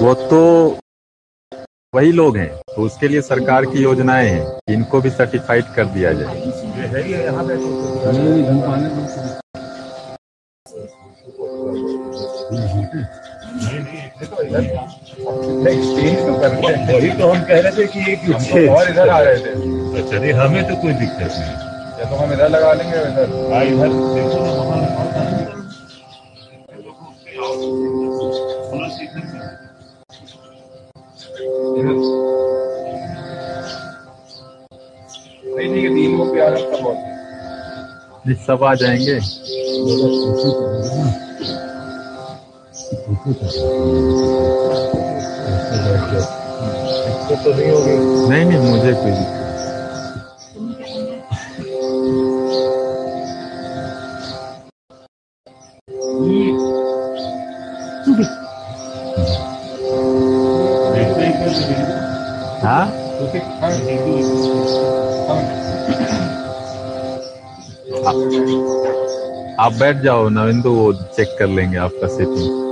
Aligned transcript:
वो 0.00 0.12
तो 0.30 0.40
वही 1.94 2.10
लोग 2.12 2.36
हैं 2.36 2.48
तो 2.74 2.82
उसके 2.82 3.08
लिए 3.08 3.20
सरकार 3.22 3.64
की 3.66 3.82
योजनाएँ 3.82 4.28
हैं 4.28 4.74
इनको 4.74 5.00
भी 5.00 5.10
सर्टिफाइड 5.10 5.64
कर 5.76 5.84
दिया 5.94 6.12
जाए। 6.12 6.34
ये 7.02 7.22
यहाँ 7.24 7.44
पे 7.44 7.54
नहीं 7.56 8.18
नहीं 8.18 8.40
इसने 8.40 9.34
तो 14.26 14.42
एक्सचेंज 15.70 16.18
तो 16.18 16.32
कर 16.40 16.50
वही 16.92 17.10
तो 17.10 17.28
हम 17.28 17.40
कह 17.44 17.60
रहे 17.60 17.72
थे 17.76 17.86
कि 17.86 18.00
एक 18.12 18.20
तो 18.26 18.74
और 18.74 18.88
इधर 18.90 19.08
आ 19.08 19.20
रहे 19.20 19.36
थे 19.36 20.02
चलिए 20.10 20.32
हमें 20.40 20.62
तो 20.68 20.74
कोई 20.82 20.92
दिक्कत 21.00 21.30
नहीं। 21.38 21.54
या 22.00 22.10
तो 22.10 22.16
हम 22.16 22.32
इधर 22.32 22.48
लगा 22.50 22.72
लेंगे 22.72 22.98
इधर। 22.98 23.28
हाँ 23.52 23.64
इधर 23.64 23.90
देखो 24.14 24.40
प्यार 36.36 36.56
ये 38.28 38.34
सब 38.46 38.64
आ 38.64 38.74
जाएँगे। 38.74 39.18
तो 47.44 47.52
नहीं 47.54 47.70
होगी। 47.70 47.94
नहीं 48.28 48.44
नहीं 48.44 48.58
मुझे 48.70 48.92
कोई 48.94 49.45
आप 69.66 69.72
बैठ 69.80 69.96
जाओ 70.02 70.28
नविंदु 70.28 70.70
वो 70.72 70.92
चेक 71.16 71.36
कर 71.38 71.46
लेंगे 71.48 71.76
आपका 71.84 72.06
सेटिंग 72.16 72.64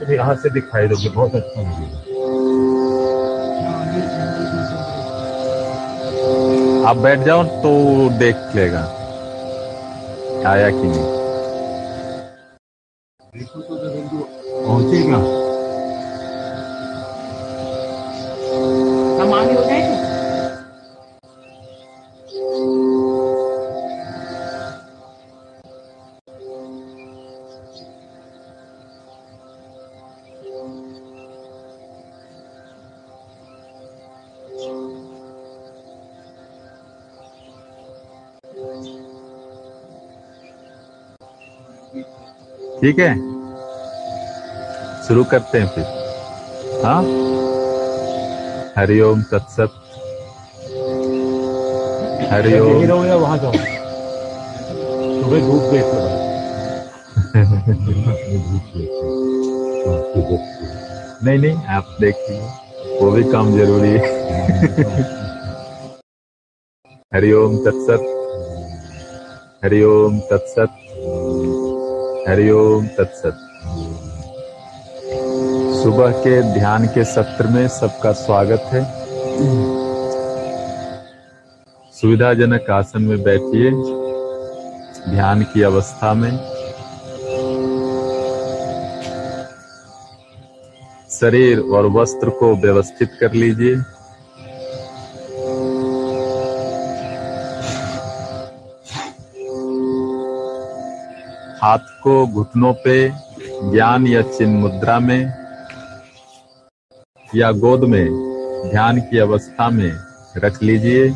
तो 0.00 0.12
यहाँ 0.12 0.34
से 0.42 0.50
दिखाई 0.50 0.88
दोगे 0.88 1.08
बहुत 1.08 1.34
अच्छा 1.34 1.60
लगेगा 1.60 1.98
आप 6.90 6.96
बैठ 6.96 7.18
जाओ 7.26 7.42
तो 7.62 7.72
देख 8.18 8.54
लेगा 8.56 8.82
आया 10.50 10.70
कि 10.70 10.86
नहीं। 10.86 11.19
ठीक 42.80 42.98
है। 42.98 43.14
शुरू 45.06 45.24
करते 45.24 45.58
हैं 45.58 45.66
फिर। 45.68 45.84
हाँ? 46.84 47.02
हरिओम 48.76 49.22
तत्सत। 49.22 49.70
यहीं 52.22 52.30
हरिओम 52.30 53.04
वहाँ 53.20 53.38
जाओ। 53.38 53.52
सुबह 55.22 55.40
धूप 55.46 55.62
देख 55.72 55.84
नहीं 61.24 61.38
नहीं 61.38 61.56
आप 61.68 61.96
देखिए। 62.00 62.40
वो 63.00 63.10
भी 63.10 63.24
काम 63.24 63.52
ज़रूरी 63.58 63.88
है। 63.88 64.00
हरिओम 67.14 67.56
तत्सत। 67.58 68.02
हरिओम 69.64 70.20
तत्सत। 70.20 70.79
हरिओम 72.30 72.86
तत्सत। 72.86 73.38
सुबह 75.82 76.10
के 76.10 76.54
ध्यान 76.54 76.86
के 76.86 77.04
सत्र 77.04 77.46
में 77.46 77.68
सबका 77.68 78.12
स्वागत 78.12 78.60
है। 78.60 78.84
सुविधाजनक 81.92 82.70
आसन 82.70 83.02
में 83.02 83.22
बैठिए। 83.22 83.70
ध्यान 85.12 85.42
की 85.42 85.62
अवस्था 85.62 86.14
में। 86.14 86.38
शरीर 91.10 91.60
और 91.60 91.86
वस्त्र 91.86 92.30
को 92.30 92.56
व्यवस्थित 92.56 93.10
कर 93.20 93.32
लीजिए। 93.32 93.76
को 102.02 102.26
घुटनों 102.26 102.72
पे, 102.72 103.08
ज्ञान 103.70 104.06
या 104.06 104.22
चिन्ह 104.22 104.58
मुद्रा 104.58 105.00
में, 105.00 105.32
या 107.34 107.52
गोद 107.52 107.80
में, 107.80 108.06
ध्यान 108.70 109.00
की 109.00 109.18
अवस्था 109.18 109.70
में 109.70 109.92
रख 110.36 110.62
लीजिए। 110.62 111.14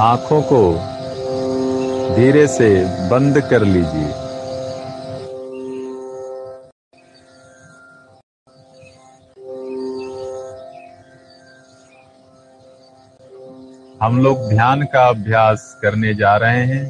आँखों 0.00 0.42
को 0.42 0.74
धीरे 2.14 2.46
से 2.46 2.84
बंद 3.08 3.40
कर 3.40 3.62
लीजिए। 3.62 4.27
हम 14.08 14.22
लोग 14.22 14.48
ध्यान 14.48 14.82
का 14.82 15.00
अभ्यास 15.08 15.78
करने 15.82 16.14
जा 16.14 16.36
रहे 16.36 16.60
हैं। 16.66 16.84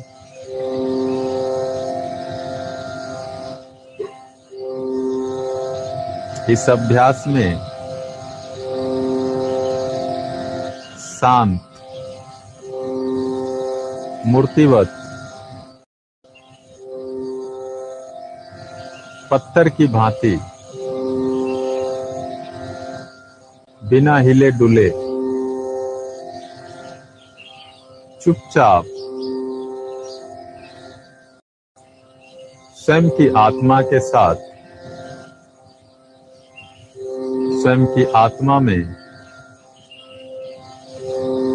इस 6.51 6.69
अभ्यास 6.71 7.25
में 7.27 7.59
शांत, 10.99 11.61
मूर्तिवत, 14.27 14.95
पत्थर 19.31 19.69
की 19.69 19.87
भांति, 19.89 20.39
बिना 23.83 24.19
हिले 24.19 24.50
डुले 24.50 25.07
चुपचाप। 28.28 28.84
स्वयं 32.76 33.08
की 33.11 33.29
आत्मा 33.29 33.82
के 33.82 34.00
साथ। 34.00 34.35
स्वयं 37.62 37.87
की 37.87 38.05
आत्मा 38.05 38.61
में 38.61 38.94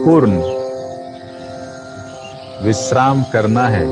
पूर्ण 0.06 0.32
विश्राम 2.66 3.24
करना 3.24 3.68
है, 3.68 3.86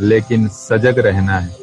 लेकिन 0.00 0.48
सजग 0.48 0.98
रहना 0.98 1.38
है। 1.38 1.54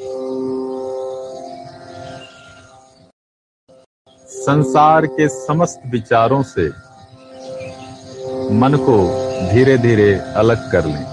संसार 4.27 5.05
के 5.05 5.27
समस्त 5.27 5.81
विचारों 5.85 6.43
से 6.43 6.92
मन 8.53 8.73
को 8.73 8.97
धीरे 9.51 9.77
धीरे 9.77 10.13
अलग 10.35 10.71
कर 10.71 10.85
लें। 10.85 11.05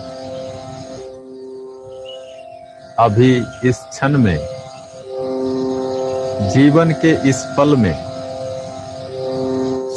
अभी 2.99 3.45
इस 3.65 3.77
क्षण 3.77 4.19
में, 4.19 4.39
जीवन 6.51 6.91
के 6.91 7.29
इस 7.29 7.45
पल 7.59 7.77
में, 7.77 7.95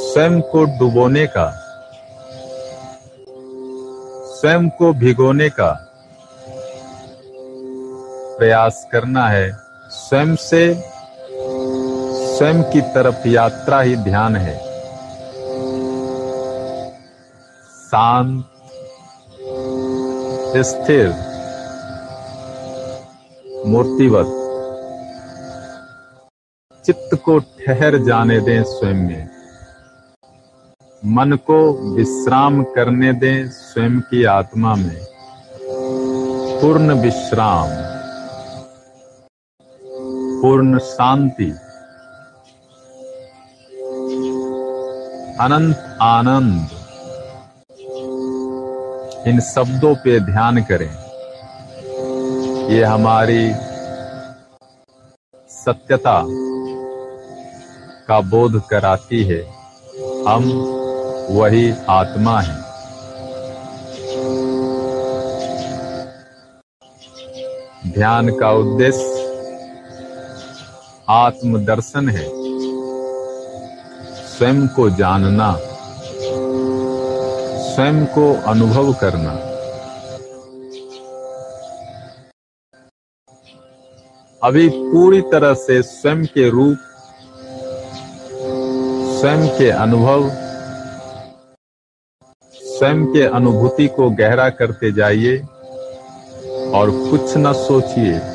स्वयं 0.03 0.41
को 0.41 0.63
डुबोने 0.63 1.27
का, 1.27 1.49
स्वयं 4.33 4.69
को 4.69 4.93
भिगोने 4.93 5.49
का 5.49 5.71
प्रयास 8.37 8.87
करना 8.91 9.27
है। 9.27 9.57
स्वयं 9.89 10.35
से, 10.35 10.83
स्वयं 12.37 12.63
की 12.63 12.81
तरफ़ 12.81 13.27
यात्रा 13.27 13.81
ही 13.81 13.95
ध्यान 13.95 14.35
है। 14.35 14.72
शांत, 17.93 18.45
स्थिर, 20.57 21.09
मूर्तिवत। 23.67 24.25
चित्त 26.85 27.21
को 27.25 27.39
ठहर 27.39 27.97
जाने 27.97 28.39
दें 28.39 28.63
स्वयं 28.63 28.93
में। 28.93 29.29
मन 31.05 31.31
को 31.31 31.73
विश्राम 31.93 32.63
करने 32.63 33.13
दें 33.13 33.49
स्वयं 33.49 34.01
की 34.01 34.23
आत्मा 34.23 34.75
में। 34.75 35.05
पूर्ण 36.61 36.93
विश्राम, 36.93 37.67
पूर्ण 40.41 40.79
शांति, 40.79 41.51
अनंत 45.39 45.97
आनंद। 46.01 46.82
इन 49.27 49.39
शब्दों 49.39 49.95
पे 49.95 50.19
ध्यान 50.19 50.63
करें। 50.63 50.97
ये 52.69 52.83
हमारी 52.83 53.53
सत्यता 55.49 56.25
का 58.07 58.21
बोध 58.21 58.61
कराती 58.69 59.23
है। 59.23 59.53
हम 60.27 60.51
वही 61.29 61.73
आत्मा 61.89 62.41
हैं। 62.41 62.61
ध्यान 67.91 68.29
का 68.29 68.51
उद्देश्य 68.51 69.23
आत्मदर्शन 71.09 72.09
है। 72.09 72.25
स्वयं 74.27 74.67
को 74.67 74.89
जानना। 74.89 75.59
स्वयं 77.75 78.05
को 78.05 78.33
अनुभव 78.41 78.93
करना। 78.93 79.31
अभी 84.43 84.69
पूरी 84.69 85.21
तरह 85.21 85.53
से 85.53 85.81
स्वयं 85.81 86.25
के 86.25 86.49
रूप, 86.49 86.77
स्वयं 89.19 89.47
के 89.57 89.69
अनुभव, 89.69 90.29
स्वयं 92.53 93.05
के 93.05 93.23
अनुभूति 93.23 93.87
को 93.87 94.09
गहरा 94.09 94.49
करते 94.49 94.91
जाइए 94.91 95.37
और 96.73 96.91
कुछ 97.09 97.37
न 97.37 97.53
सोचिए। 97.53 98.32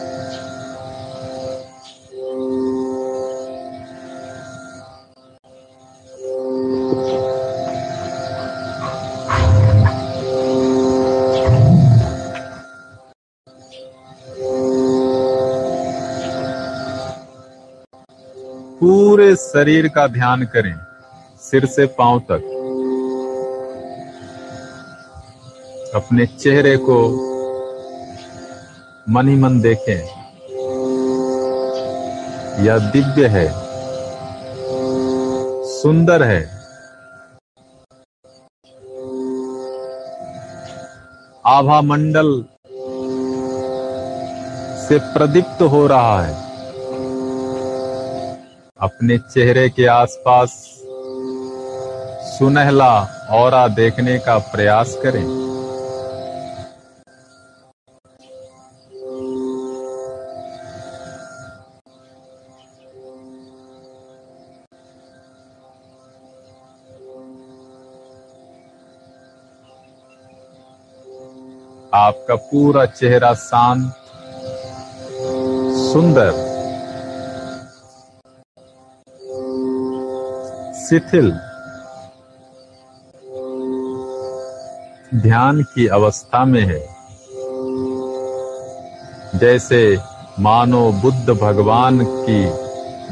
पूरे 19.28 19.36
शरीर 19.36 19.88
का 19.88 20.06
ध्यान 20.06 20.42
करें, 20.42 20.74
सिर 21.40 21.66
से 21.66 21.86
पाँव 21.86 22.18
तक। 22.20 22.44
अपने 25.94 26.26
चेहरे 26.26 26.76
को 26.76 26.96
मन 29.08 29.28
ही 29.28 29.36
मन 29.36 29.60
देखें। 29.60 30.00
यह 32.64 32.78
दिव्य 32.78 33.26
है, 33.26 33.52
सुंदर 35.72 36.22
है। 36.22 36.40
आभा 41.46 41.80
मंडल 41.80 42.42
से 44.88 44.98
प्रदीप्त 44.98 45.62
हो 45.62 45.86
रहा 45.86 46.22
है। 46.22 46.47
अपने 48.80 49.18
चेहरे 49.18 49.68
के 49.68 49.86
आसपास 49.86 50.50
सुनहला 52.38 52.94
और 53.30 53.68
देखने 53.68 54.18
का 54.18 54.38
प्रयास 54.38 54.96
करें। 55.02 55.24
आपका 71.94 72.34
पूरा 72.34 72.84
चेहरा 72.86 73.34
शांत, 73.34 73.94
सुंदर 75.92 76.47
शिथिल 80.90 81.30
ध्यान 85.22 85.62
की 85.62 85.86
अवस्था 85.86 86.44
में 86.44 86.62
है। 86.62 86.96
जैसे 89.38 89.98
मानो 90.40 90.92
बुद्ध 90.92 91.30
भगवान 91.30 91.98
की 92.04 92.50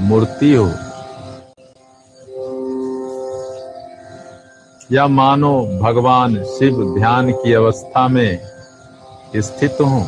मूर्ति 0.03 0.55
हो। 0.55 0.73
या 4.93 5.07
मानो 5.07 5.81
भगवान 5.83 6.45
शिव 6.45 6.95
ध्यान 6.99 7.33
की 7.33 7.53
अवस्था 7.53 8.09
में 8.09 8.51
स्थित 9.37 9.73
हो। 9.73 10.07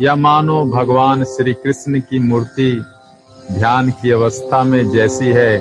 या 0.00 0.14
मानो 0.14 0.64
भगवान 0.64 1.24
श्री 1.24 1.54
कृष्ण 1.54 2.00
की 2.00 2.18
मूर्ति 2.18 2.84
ध्यान 3.52 3.90
की 3.90 4.10
अवस्था 4.10 4.62
में 4.62 4.90
जैसी 4.90 5.24
है। 5.24 5.58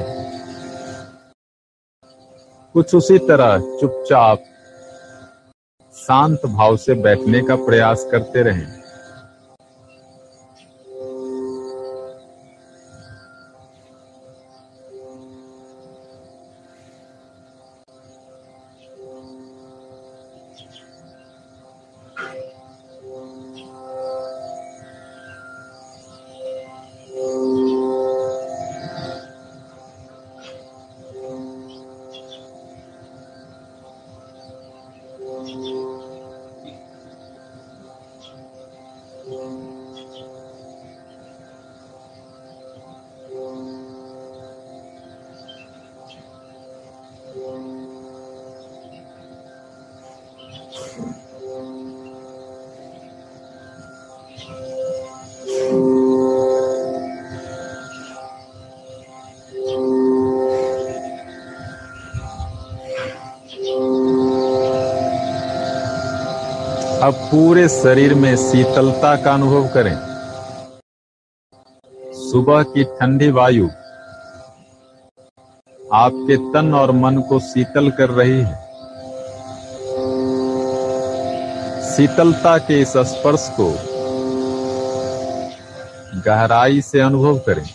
कुछ 2.74 2.96
उसी 2.96 3.18
तरह 3.18 3.58
चुपचाप 3.82 4.44
शांत 5.94 6.46
भाव 6.46 6.78
से 6.78 6.94
बैठने 6.94 7.42
का 7.42 7.56
प्रयास 7.56 8.08
करते 8.12 8.44
रहें। 8.44 8.77
अब 67.04 67.14
पूरे 67.32 67.68
शरीर 67.70 68.14
में 68.14 68.36
शीतलता 68.36 69.16
का 69.16 69.34
अनुभव 69.34 69.68
करें। 69.68 69.96
सुबह 72.14 72.64
की 72.64 72.84
ठंडी 72.84 73.30
वायु 73.32 73.68
आपके 75.80 76.38
तन 76.54 76.74
और 76.74 76.92
मन 76.92 77.22
को 77.22 77.40
शीतल 77.40 77.90
कर 77.92 78.10
रही 78.10 78.40
है। 78.42 78.56
शीतलता 81.92 82.58
के 82.58 82.82
इस 82.82 82.98
स्पर्श 83.08 83.48
को 83.60 83.70
गहराई 86.22 86.82
से 86.82 87.00
अनुभव 87.00 87.40
करें 87.40 87.70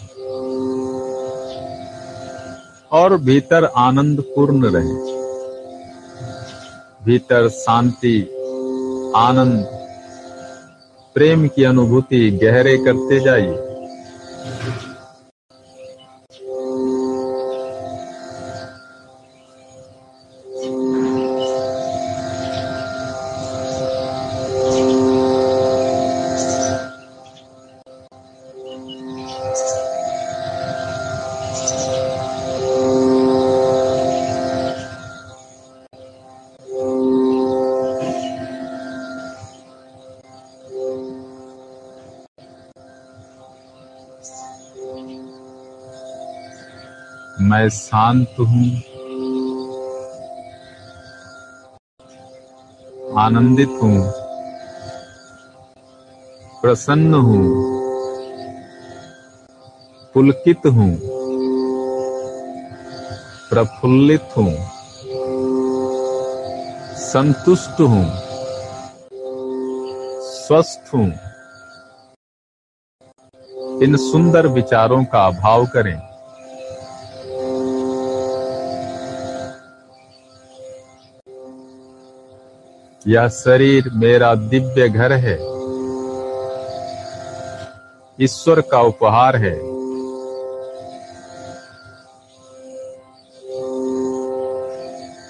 और 2.93 3.17
भीतर 3.17 3.65
आनंद 3.65 4.21
पूर्ण 4.21 4.71
रहे। 4.71 4.95
भीतर 7.05 7.49
शांति 7.49 8.21
आनंद। 9.17 9.69
प्रेम 11.15 11.49
की 11.49 11.65
अनुभूति 11.65 12.31
गहरे 12.31 12.79
करते 12.79 13.21
जाइए। 13.21 13.72
मैं 47.63 47.69
शांत 47.69 48.37
हूँ। 48.39 48.83
आनंदित 53.19 53.69
हूँ। 53.69 54.13
प्रसन्न 56.63 57.15
हूँ। 57.15 57.45
पुलकित 60.15 60.67
हूँ। 60.67 60.99
प्रफुल्लित 63.51 64.29
हूँ। 64.37 64.55
संतुष्ट 66.97 67.81
हूँ। 67.81 68.05
स्वस्थ 70.23 70.95
हूँ। 70.95 71.13
इन 73.83 73.97
सुंदर 73.97 74.47
विचारों 74.47 75.05
का 75.05 75.27
अभाव 75.27 75.67
करें। 75.67 76.12
यह 83.09 83.29
शरीर 83.29 83.91
मेरा 83.95 84.35
दिव्य 84.35 84.89
घर 84.89 85.13
है। 85.13 85.35
ईश्वर 88.21 88.61
का 88.61 88.81
उपहार 88.81 89.37
है। 89.37 89.59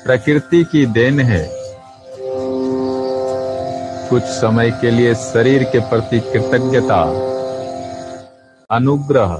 प्रकृति 0.05 0.65
की 0.65 0.87
देन 0.87 1.21
है। 1.21 1.51
कुछ 4.09 4.23
समय 4.23 4.71
के 4.71 4.91
लिए 4.91 5.15
शरीर 5.15 5.65
के 5.65 5.79
प्रति 5.81 6.21
कृतज्ञता, 6.21 7.03
अनुग्रह, 8.71 9.37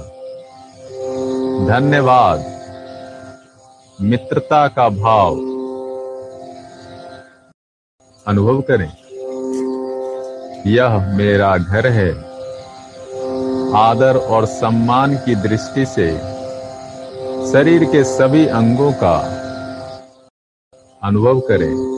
धन्यवाद, 1.67 2.45
मित्रता 4.01 4.67
का 4.67 4.89
भाव 4.89 5.52
अनुभव 8.27 8.61
करें। 8.61 8.91
यह 10.67 11.17
मेरा 11.17 11.57
घर 11.57 11.87
है। 11.87 12.09
आदर 13.75 14.17
और 14.17 14.45
सम्मान 14.45 15.15
की 15.15 15.35
दृष्टि 15.35 15.85
से 15.85 16.17
शरीर 17.51 17.83
के 17.83 18.03
सभी 18.03 18.45
अंगों 18.47 18.93
का 18.93 19.17
अनुभव 21.03 21.39
करें। 21.39 21.93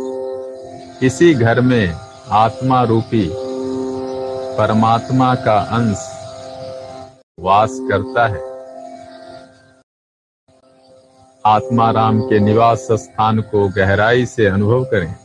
इसी 1.03 1.33
घर 1.33 1.61
में 1.61 1.95
आत्मा 2.29 2.83
रूपी 2.83 3.29
परमात्मा 4.57 5.35
का 5.35 5.57
अंश 5.59 6.11
वास 7.39 7.79
करता 7.81 8.27
है। 8.27 8.55
आत्मा 11.45 11.91
राम 11.91 12.21
के 12.21 12.39
निवास 12.39 12.87
स्थान 12.91 13.41
को 13.41 13.69
गहराई 13.69 14.25
से 14.25 14.45
अनुभव 14.45 14.83
करें। 14.83 15.24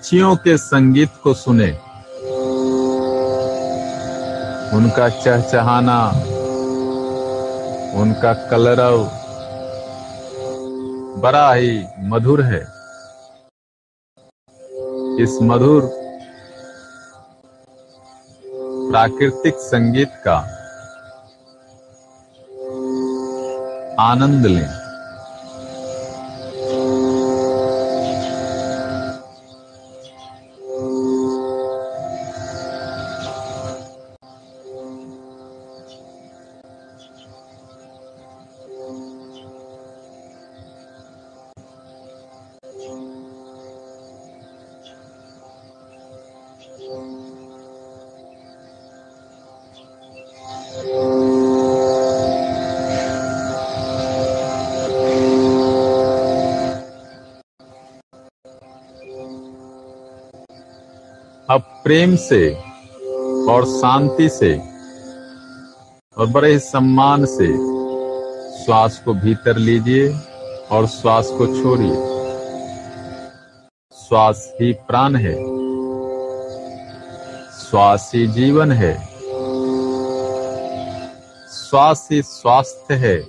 पक्षियों 0.00 0.36
के 0.36 0.56
संगीत 0.58 1.10
को 1.22 1.34
सुने। 1.34 1.70
उनका 4.76 5.08
चहचहाना, 5.08 6.08
उनका 8.00 8.32
कलरव 8.48 9.04
बड़ा 11.20 11.52
ही 11.54 11.84
मधुर 11.98 12.42
है। 12.42 12.60
इस 15.22 15.38
मधुर 15.42 15.90
प्राकृतिक 18.90 19.54
संगीत 19.54 20.12
का 20.26 20.36
आनंद 24.00 24.46
लें। 24.46 24.79
प्रेम 61.90 62.16
से 62.16 62.54
और 63.52 63.64
शांति 63.64 64.28
से 64.28 64.60
और 66.18 66.26
बड़े 66.26 66.58
सम्मान 66.58 67.26
से 67.26 67.46
श्वास 68.64 69.02
को 69.04 69.14
भीतर 69.14 69.56
लीजिए 69.56 70.16
और 70.70 70.86
श्वास 70.86 71.28
को 71.28 71.46
छोड़िए। 71.46 71.94
श्वास 74.08 74.52
ही 74.60 74.72
प्राण 74.72 75.16
है। 75.16 75.34
श्वास 77.50 78.12
ही 78.14 78.26
जीवन 78.26 78.72
है। 78.72 79.06
श्वास 81.48 82.08
ही 82.12 82.22
स्वास्थ्य 82.22 82.94
है। 82.94 83.24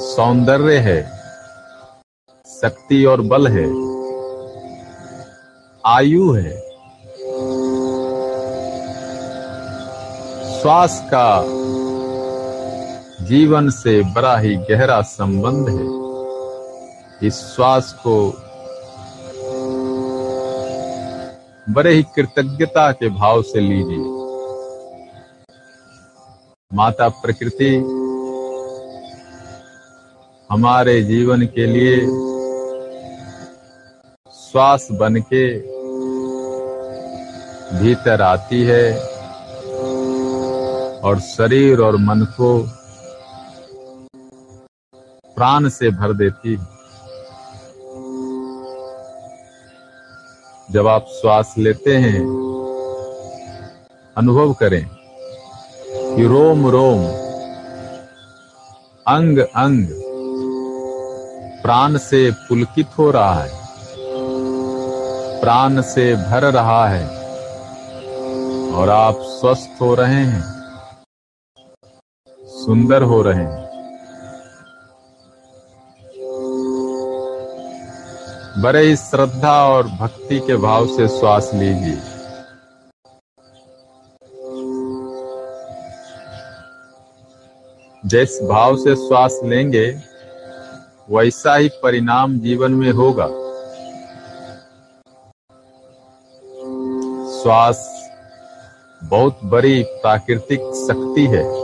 सौंदर्य 0.00 0.78
है। 0.78 1.12
शक्ति 2.46 3.04
और 3.04 3.20
बल 3.20 3.48
है। 3.48 3.64
आयु 5.86 6.32
है। 6.32 6.69
श्वास 10.60 11.08
का 11.14 11.42
जीवन 13.24 13.70
से 13.70 14.00
बड़ा 14.02 14.38
ही 14.38 14.56
गहरा 14.56 15.00
संबंध 15.00 15.68
है। 15.68 15.84
इस 17.26 17.34
श्वास 17.34 17.92
को 18.06 18.30
बड़े 21.72 21.92
ही 21.92 22.02
कृतज्ञता 22.02 22.92
के 22.92 23.08
भाव 23.08 23.42
से 23.42 23.60
लीजिए। 23.60 23.98
माता 26.74 27.08
प्रकृति, 27.08 27.74
हमारे 30.50 31.02
जीवन 31.02 31.46
के 31.46 31.66
लिए 31.66 32.00
श्वास 34.32 34.88
बन 34.92 35.16
के 35.32 35.46
भीतर 37.78 38.22
आती 38.22 38.62
है। 38.62 39.09
और 41.04 41.20
शरीर 41.20 41.80
और 41.80 41.96
मन 41.96 42.24
को 42.36 42.58
प्राण 45.36 45.68
से 45.68 45.90
भर 45.90 46.12
देती 46.12 46.54
है। 46.54 46.66
जब 50.70 50.86
आप 50.86 51.06
श्वास 51.10 51.54
लेते 51.58 51.96
हैं, 51.96 52.20
अनुभव 54.16 54.52
करें 54.52 54.84
कि 56.16 56.26
रोम 56.26 56.66
रोम, 56.66 57.04
अंग 59.06 59.38
अंग, 59.38 59.86
प्राण 61.62 61.96
से 61.98 62.30
पुलकित 62.30 62.98
हो 62.98 63.10
रहा 63.10 63.34
है, 63.34 63.58
प्राण 65.40 65.80
से 65.82 66.14
भर 66.16 66.52
रहा 66.52 66.86
है, 66.88 67.04
और 68.72 68.90
आप 68.90 69.16
स्वस्थ 69.20 69.82
हो 69.82 69.94
रहे 69.94 70.24
हैं। 70.24 70.59
सुंदर 72.60 73.02
हो 73.02 73.22
रहे 73.22 73.42
हैं। 73.42 73.70
बड़े 78.62 78.80
ही 78.80 78.96
श्रद्धा 78.96 79.68
और 79.68 79.86
भक्ति 79.86 80.40
के 80.40 80.56
भाव 80.56 80.86
से 80.86 81.08
श्वास 81.08 81.50
लीजिए। 81.54 81.98
जिस 88.06 88.42
भाव 88.42 88.76
से 88.76 88.96
श्वास 88.96 89.40
लेंगे, 89.44 90.00
वैसा 91.10 91.54
ही 91.54 91.68
परिणाम 91.68 92.38
जीवन 92.38 92.72
में 92.72 92.90
होगा। 92.90 93.26
श्वास 97.42 98.08
बहुत 99.04 99.40
बड़ी 99.44 99.82
प्राकृतिक 99.82 100.60
शक्ति 100.60 101.26
है। 101.26 101.59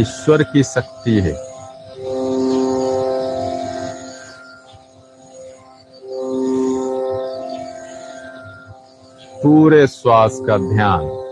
ईश्वर 0.00 0.42
की 0.42 0.62
शक्ति 0.62 1.20
है। 1.20 1.36
पूरे 9.42 9.86
श्वास 9.86 10.38
का 10.46 10.56
ध्यान 10.58 11.27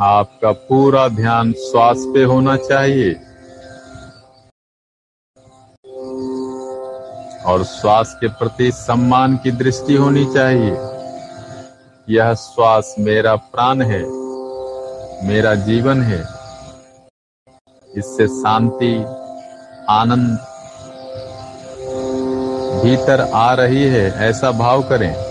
आपका 0.00 0.52
पूरा 0.52 1.08
ध्यान 1.08 1.52
श्वास 1.52 1.96
पे 1.98 2.24
होना 2.24 2.56
चाहिए। 2.56 3.12
और 7.46 7.64
श्वास 7.64 8.16
के 8.20 8.28
प्रति 8.28 8.72
सम्मान 8.72 9.36
की 9.36 9.50
दृष्टि 9.50 9.94
होनी 9.94 10.24
चाहिए। 10.34 10.76
यह 12.08 12.34
श्वास 12.34 12.94
मेरा 12.98 13.36
प्राण 13.36 13.82
है, 13.82 14.02
मेरा 15.28 15.54
जीवन 15.54 16.02
है। 16.02 16.20
इससे 17.96 18.28
शांति, 18.28 19.04
आनंद 19.88 20.38
भीतर 22.82 23.20
आ 23.20 23.54
रही 23.54 23.84
है, 23.84 24.10
ऐसा 24.10 24.50
भाव 24.50 24.82
करें। 24.82 25.23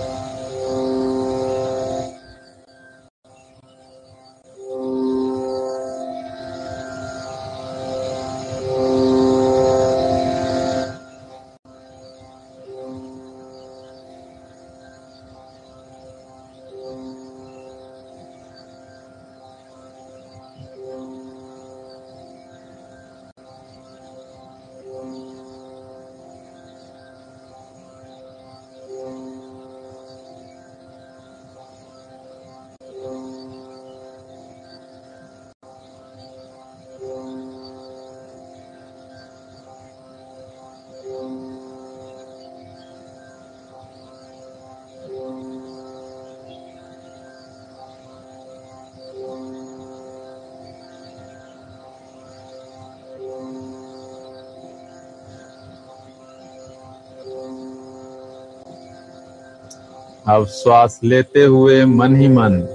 अब 60.28 60.46
श्वास 60.46 61.00
लेते 61.04 61.44
हुए 61.44 61.86
मन 61.86 62.16
ही 62.16 62.28
मन। 62.28 62.68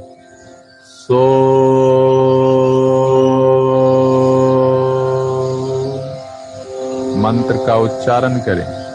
सो 0.86 1.20
मंत्र 7.18 7.66
का 7.66 7.76
उच्चारण 7.76 8.38
करें। 8.38 8.87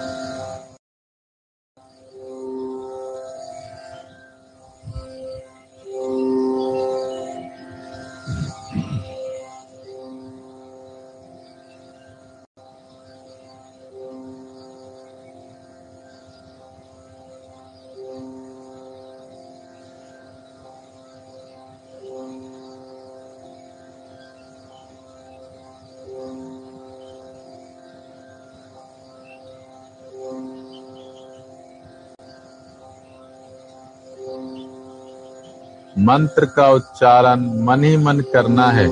मंत्र 36.13 36.45
का 36.45 36.69
उच्चारण 36.69 37.45
मन 37.63 37.83
ही 37.83 37.97
मन 37.97 38.19
करना 38.19 38.65
है। 38.71 38.87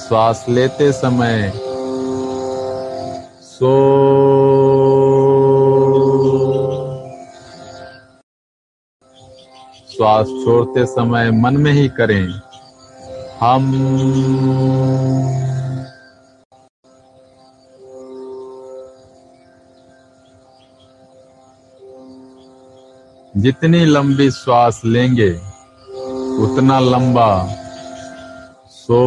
श्वास 0.00 0.44
लेते 0.48 0.92
समय 0.92 1.52
सो 3.42 3.70
श्वास 9.92 10.26
छोड़ते 10.26 10.86
समय 10.86 11.30
मन 11.30 11.56
में 11.56 11.72
ही 11.72 11.88
करें। 11.88 12.40
हम 13.40 13.72
जितनी 23.42 23.84
लंबी 23.84 24.30
श्वास 24.30 24.80
लेंगे 24.84 25.30
उतना 26.44 26.78
लंबा 26.80 27.28
सो 28.70 28.98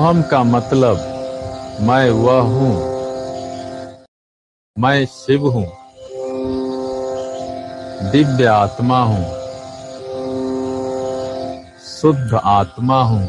सोहम 0.00 0.22
का 0.22 0.42
मतलब 0.44 0.98
मैं 1.80 2.10
वह 2.10 2.40
हूँ। 2.40 2.74
मैं 4.76 5.04
शिव 5.06 5.46
हूँ। 5.48 5.64
दिव्य 8.10 8.44
आत्मा 8.44 9.02
हूँ। 9.02 9.24
शुद्ध 11.86 12.40
आत्मा 12.44 13.02
हूँ। 13.02 13.22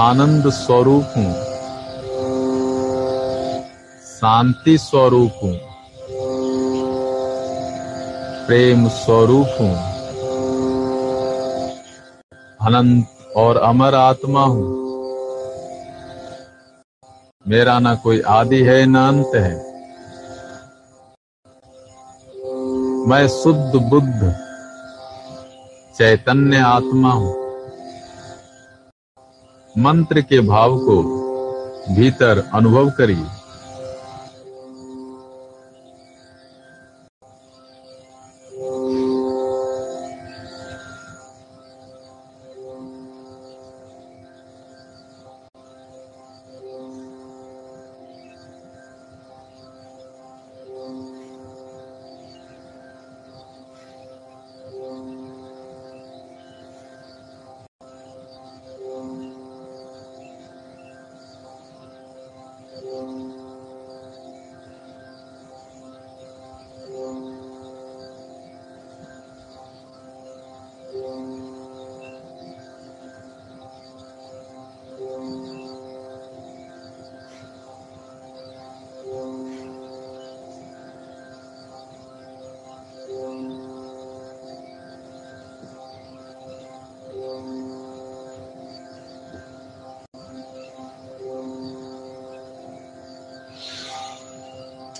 आनंद 0.00 0.50
स्वरूप 0.52 1.14
हूँ। 1.16 1.32
शांति 4.10 4.78
स्वरूप 4.78 5.40
हूँ। 5.42 5.56
प्रेम 8.46 8.88
स्वरूप 8.88 9.56
हूँ। 9.60 9.74
अनंत 12.60 13.21
और 13.36 13.56
अमर 13.56 13.94
आत्मा 13.94 14.44
हूँ। 14.44 14.82
मेरा 17.48 17.78
ना 17.78 17.94
कोई 17.94 18.20
आदि 18.20 18.62
है, 18.62 18.86
ना 18.86 19.08
अंत 19.08 19.30
है। 19.34 19.54
मैं 23.08 23.28
शुद्ध 23.28 23.80
बुद्ध, 23.82 24.36
चैतन्य 25.96 26.56
आत्मा 26.56 27.12
हूँ। 27.12 27.34
मंत्र 29.78 30.20
के 30.20 30.40
भाव 30.40 30.78
को 30.78 31.02
भीतर 31.94 32.50
अनुभव 32.54 32.90
करिए। 32.90 33.41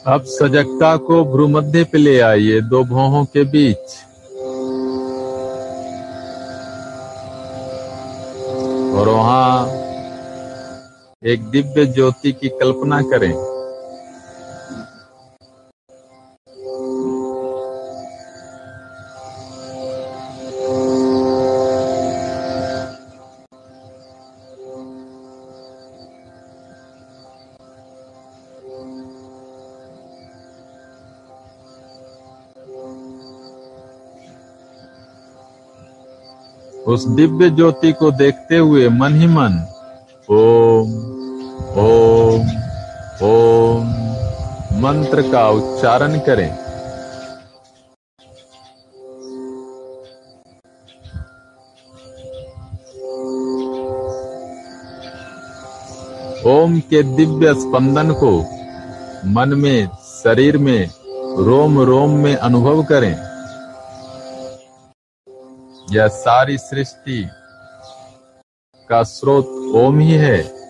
अब 0.06 0.22
सजगता 0.22 0.96
को 0.96 1.24
भ्रूमध्य 1.24 1.84
पे 1.84 1.98
ले 1.98 2.20
आइए, 2.20 2.60
दो 2.60 2.84
भौहों 2.84 3.24
के 3.24 3.44
बीच। 3.44 3.76
और 8.94 9.08
वहाँ 9.08 9.66
एक 11.26 11.42
दिव्य 11.42 11.86
ज्योति 11.86 12.32
की 12.32 12.48
कल्पना 12.48 13.02
करें। 13.02 13.51
उस 36.92 37.06
दिव्य 37.08 37.50
ज्योति 37.50 37.92
को 37.92 38.10
देखते 38.10 38.56
हुए 38.56 38.88
मन 38.88 39.14
ही 39.14 39.26
मन, 39.26 39.58
ओम 40.30 40.90
ओम 41.78 42.48
ओम, 43.22 43.88
मंत्र 44.82 45.22
का 45.22 45.48
उच्चारण 45.50 46.18
करें। 46.18 46.50
ओम 56.46 56.78
के 56.80 57.02
दिव्य 57.16 57.54
स्पंदन 57.54 58.10
को 58.12 58.32
मन 59.26 59.54
में, 59.56 59.88
शरीर 60.24 60.58
में 60.58 60.90
रोम 61.38 61.80
रोम 61.80 62.10
में 62.10 62.34
अनुभव 62.36 62.82
करें। 62.84 63.31
यह 65.92 66.08
सारी 66.08 66.56
सृष्टि 66.58 67.28
का 68.88 69.02
स्रोत 69.02 69.46
ओम 69.74 69.98
ही 69.98 70.12
है। 70.12 70.61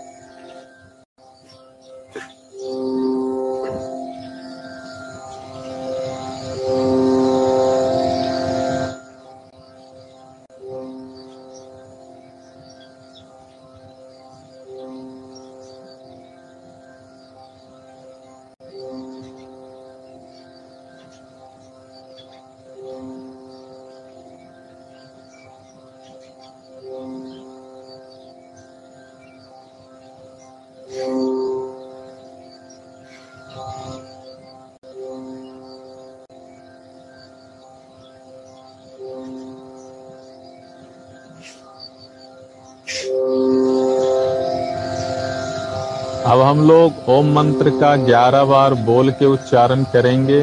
अब 46.33 46.41
हम 46.41 46.61
लोग 46.69 47.09
ओम 47.09 47.33
मंत्र 47.33 47.71
का 47.71 47.97
ग्यारह 47.97 48.45
बार 48.45 48.75
बोल 48.75 49.11
के 49.11 49.27
उच्चारण 49.27 49.83
करेंगे। 49.85 50.43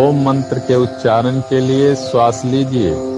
ओम 0.00 0.22
मंत्र 0.26 0.58
के 0.58 0.74
उच्चारण 0.74 1.40
के 1.40 1.60
लिए 1.60 1.94
श्वास 1.94 2.42
लीजिए। 2.44 3.13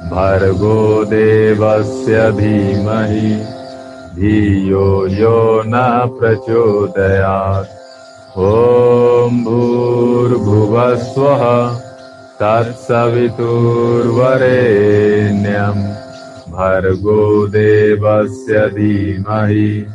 भर्गो 0.00 1.04
देवस्य 1.04 2.32
धीमहि। 2.32 3.36
धियो 4.14 5.06
यो 5.06 5.62
नः 5.66 6.18
प्रचोदयात्। 6.18 7.66
ॐ 8.38 9.44
भूर्भुवः 9.44 10.94
स्वः 10.94 11.68
तत्सवितुर्वरेण्यम्। 12.42 13.40
भर्गो 16.52 17.46
देवस्य 17.46 18.58
धीमहि। 18.58 19.86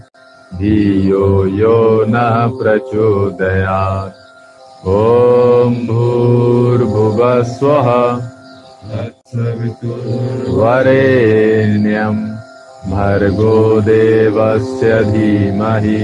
धियो 0.54 1.46
यो 1.46 2.06
नः 2.08 2.48
प्रचोदयात्। 2.48 4.14
ॐ 4.88 5.74
भूर्भुवः 5.88 7.46
तत्सवितुर्वरेण्यम् 9.26 10.52
भर्गो 12.90 13.56
देवस्य 13.82 14.90
धीमहि 15.04 16.02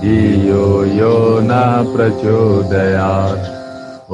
धियो 0.00 0.66
यो 0.96 1.14
नः 1.48 1.72
प्रचोदयात्। 1.94 3.46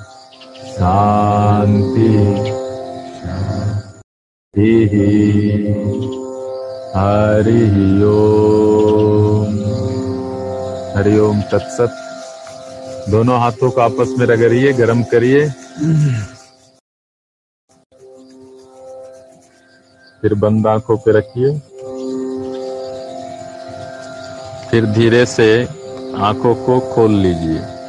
शान्तिः 0.71 2.61
हरिः 6.95 8.05
ओम्। 8.05 9.57
हरि 10.97 11.19
ओम 11.19 11.41
तत्सत 11.41 11.91
दोनों 13.09 13.39
हाथों 13.39 13.71
को 13.71 13.81
आपस 13.81 14.15
में 14.19 14.25
रगड़िए, 14.25 14.73
गरम 14.73 15.03
करिए। 15.03 15.49
फिर 20.21 20.33
बंद 20.33 20.67
आँखों 20.67 20.97
पे 20.97 21.11
रखिए। 21.11 21.59
फिर 24.71 24.85
धीरे 24.85 25.25
से 25.25 25.67
आँखों 26.15 26.55
को 26.55 26.79
खोल 26.79 27.11
लीजिए। 27.11 27.80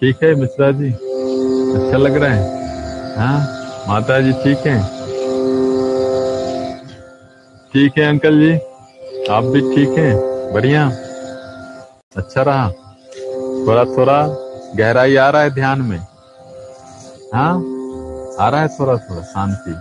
ठीक 0.00 0.22
है 0.24 0.34
मिश्रा 0.34 0.70
जी? 0.70 0.90
अच्छा 1.76 1.98
लग 1.98 2.16
रहा 2.16 2.30
है। 2.30 3.16
हाँ 3.16 3.84
माता 3.88 4.20
जी 4.20 4.32
ठीक 4.32 4.66
है? 4.66 4.78
ठीक 7.72 7.98
है 7.98 8.04
अंकल 8.04 8.40
जी। 8.40 8.52
आप 9.30 9.44
भी 9.44 9.60
ठीक 9.60 9.98
हैं? 9.98 10.14
बढ़िया। 10.52 10.86
अच्छा 12.16 12.42
रहा। 12.42 12.68
थोड़ा 13.66 13.84
थोड़ा 13.84 14.22
गहराई 14.76 15.16
आ 15.16 15.28
रहा 15.30 15.42
है 15.42 15.50
ध्यान 15.50 15.82
में। 15.82 15.98
हाँ 17.34 17.54
आ 18.40 18.48
रहा 18.48 18.60
है 18.60 18.68
थोड़ा 18.68 18.96
थोड़ा 18.96 19.22
शांति। 19.22 19.72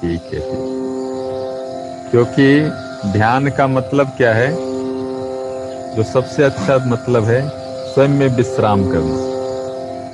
ठीक 0.00 0.34
है, 0.34 0.40
ठीक। 0.40 2.10
क्योंकि 2.10 2.48
ध्यान 3.12 3.48
का 3.50 3.66
मतलब 3.66 4.06
क्या 4.16 4.34
है? 4.34 4.50
जो 5.96 6.02
सबसे 6.02 6.42
अच्छा 6.42 6.78
मतलब 6.78 7.24
है 7.24 7.65
स्वयं 7.96 8.08
में 8.08 8.28
विश्राम 8.28 8.92
करना, 8.92 9.16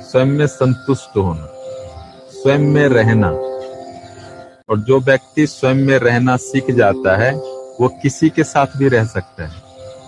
स्वयं 0.01 0.25
में 0.25 0.47
संतुष्ट 0.47 1.17
होना, 1.17 1.47
स्वयं 2.31 2.59
में 2.59 2.87
रहना। 2.87 3.29
और 4.69 4.79
जो 4.79 4.99
व्यक्ति 4.99 5.47
स्वयं 5.47 5.75
में 5.75 5.99
रहना 5.99 6.37
सीख 6.37 6.71
जाता 6.71 7.15
है, 7.17 7.35
वो 7.81 7.87
किसी 7.87 8.29
के 8.29 8.43
साथ 8.43 8.67
भी 8.77 8.87
रह 8.87 9.05
सकता 9.05 9.43
है। 9.43 9.61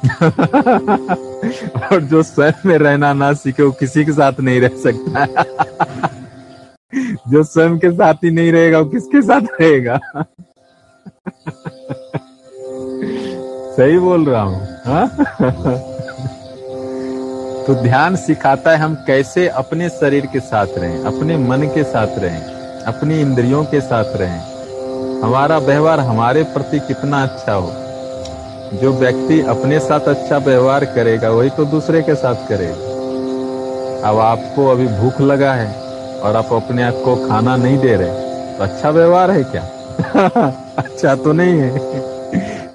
और 1.92 2.02
जो 2.02 2.24
स्वयं 2.24 2.54
में 2.66 2.78
रहना 2.78 3.14
ना 3.14 3.34
सीखे, 3.34 3.64
वो 3.64 3.72
किसी 3.72 4.06
के 4.06 4.12
साथ 4.12 4.40
नहीं 4.40 4.62
रह 4.62 4.78
सकता 4.78 5.20
है। 5.20 5.28
जो 7.30 7.44
स्वयं 7.44 7.78
के 7.78 7.92
साथ 7.92 8.14
ही 8.14 8.32
नहीं 8.32 8.52
रहेगा, 8.52 8.80
वो 8.80 8.86
किसके 8.86 9.22
साथ 9.22 9.42
रहेगा? 9.62 10.00
सही 13.76 14.00
बोल 14.00 14.26
रहा 14.26 14.42
हूँ। 14.42 14.68
हाँ? 14.86 15.95
तो 17.68 17.76
ध्यान 17.76 18.16
सिखाता 18.16 18.72
है 18.72 18.78
हम 18.78 18.96
कैसे 19.08 19.48
अपने 19.48 19.90
शरीर 19.90 20.26
के 20.26 20.40
साथ 20.40 20.68
रहें, 20.78 21.04
अपने 21.04 21.38
मन 21.38 21.62
के 21.62 21.84
साथ 21.84 22.08
रहें, 22.18 22.42
अपनी 22.84 23.22
इंद्रियों 23.22 23.64
के 23.66 23.82
साथ 23.82 24.16
रहें। 24.16 25.22
हमारा 25.22 25.58
व्यवहार 25.58 26.00
हमारे 26.00 26.44
प्रति 26.44 26.80
कितना 26.80 27.24
अच्छा 27.24 27.54
हो। 27.54 27.72
जो 28.74 28.94
व्यक्ति 28.94 29.42
अपने 29.42 29.80
साथ 29.80 30.00
अच्छा 30.00 30.38
व्यवहार 30.38 30.86
करेगा, 30.86 31.30
वही 31.30 31.50
तो 31.50 31.66
दूसरे 31.66 32.02
के 32.02 32.16
साथ 32.16 32.36
करेगा। 32.36 34.10
अब 34.10 34.20
आपको 34.20 34.68
अभी 34.68 34.88
भूख 34.88 35.22
लगा 35.22 35.54
है 35.54 35.74
और 36.20 36.36
आप 36.36 36.54
अपने 36.54 36.84
आप 36.84 37.02
को 37.06 37.16
खाना 37.28 37.58
नहीं 37.58 37.78
दे 37.78 37.96
रहे 37.96 38.10
तो 38.58 38.64
अच्छा 38.64 38.90
व्यवहार 38.90 39.32
है 39.32 39.44
क्या? 39.44 39.64
अच्छा 40.78 41.16
तो 41.16 41.34
नहीं 41.34 41.60
है। 41.60 41.78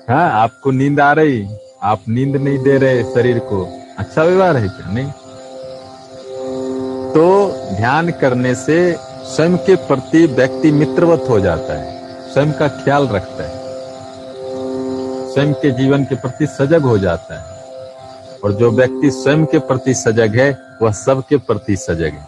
हाँ 0.09 0.31
आपको 0.33 0.71
नींद 0.71 1.01
आ 1.01 1.13
रही, 1.13 1.49
आप 1.83 2.01
नींद 2.09 2.37
नहीं 2.37 2.59
दे 2.59 2.79
रहे 2.79 3.03
शरीर 3.03 3.39
को। 3.39 3.80
अच्छा 4.01 4.23
व्यवहार 4.23 4.57
है 4.57 4.69
क्या? 4.69 4.91
नहीं। 4.93 5.13
तो 7.13 7.53
ध्यान 7.77 8.11
करने 8.11 8.55
से 8.55 8.97
स्वयं 9.23 9.57
के 9.57 9.77
प्रति 9.77 10.27
व्यक्ति 10.27 10.73
मित्रवत 10.73 11.25
हो 11.29 11.41
जाता 11.41 11.73
है, 11.73 12.03
स्वयं 12.33 12.53
का 12.53 12.69
ख्याल 12.69 13.09
रखता 13.09 13.45
है, 13.45 13.61
स्वयं 15.33 15.55
के 15.55 15.71
जीवन 15.71 16.05
के 16.05 16.15
प्रति 16.15 16.47
सजग 16.47 16.83
हो 16.83 16.99
जाता 16.99 17.35
है। 17.35 17.65
और 18.45 18.53
जो 18.53 18.71
व्यक्ति 18.71 19.11
स्वयं 19.11 19.47
के 19.47 19.59
प्रति 19.59 19.95
सजग 19.95 20.37
है, 20.37 20.59
वह 20.83 20.93
सबके 20.93 21.37
प्रति 21.37 21.77
सजग 21.77 22.13
है। 22.15 22.27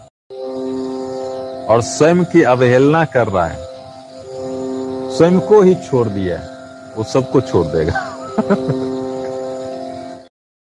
और 1.65 1.81
स्वयं 1.81 2.23
की 2.23 2.43
अवहेलना 2.43 3.05
कर 3.05 3.27
रहा 3.27 3.47
है। 3.47 3.67
स्वयं 5.17 5.39
को 5.39 5.61
ही 5.61 5.75
छोड़ 5.75 6.07
दिया 6.07 6.37
है, 6.37 6.49
वो 6.97 7.03
सबको 7.03 7.41
छोड़ 7.41 7.67
देगा। 7.67 8.09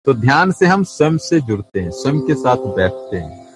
तो 0.05 0.15
ध्यान 0.15 0.53
से 0.53 0.67
हम 0.67 0.85
स्वयं 0.85 1.17
से 1.19 1.41
जुड़ते 1.41 1.81
हैं, 1.81 1.91
स्वयं 1.91 2.21
के 2.21 2.35
साथ 2.35 2.57
बैठते 2.57 3.17
हैं। 3.17 3.47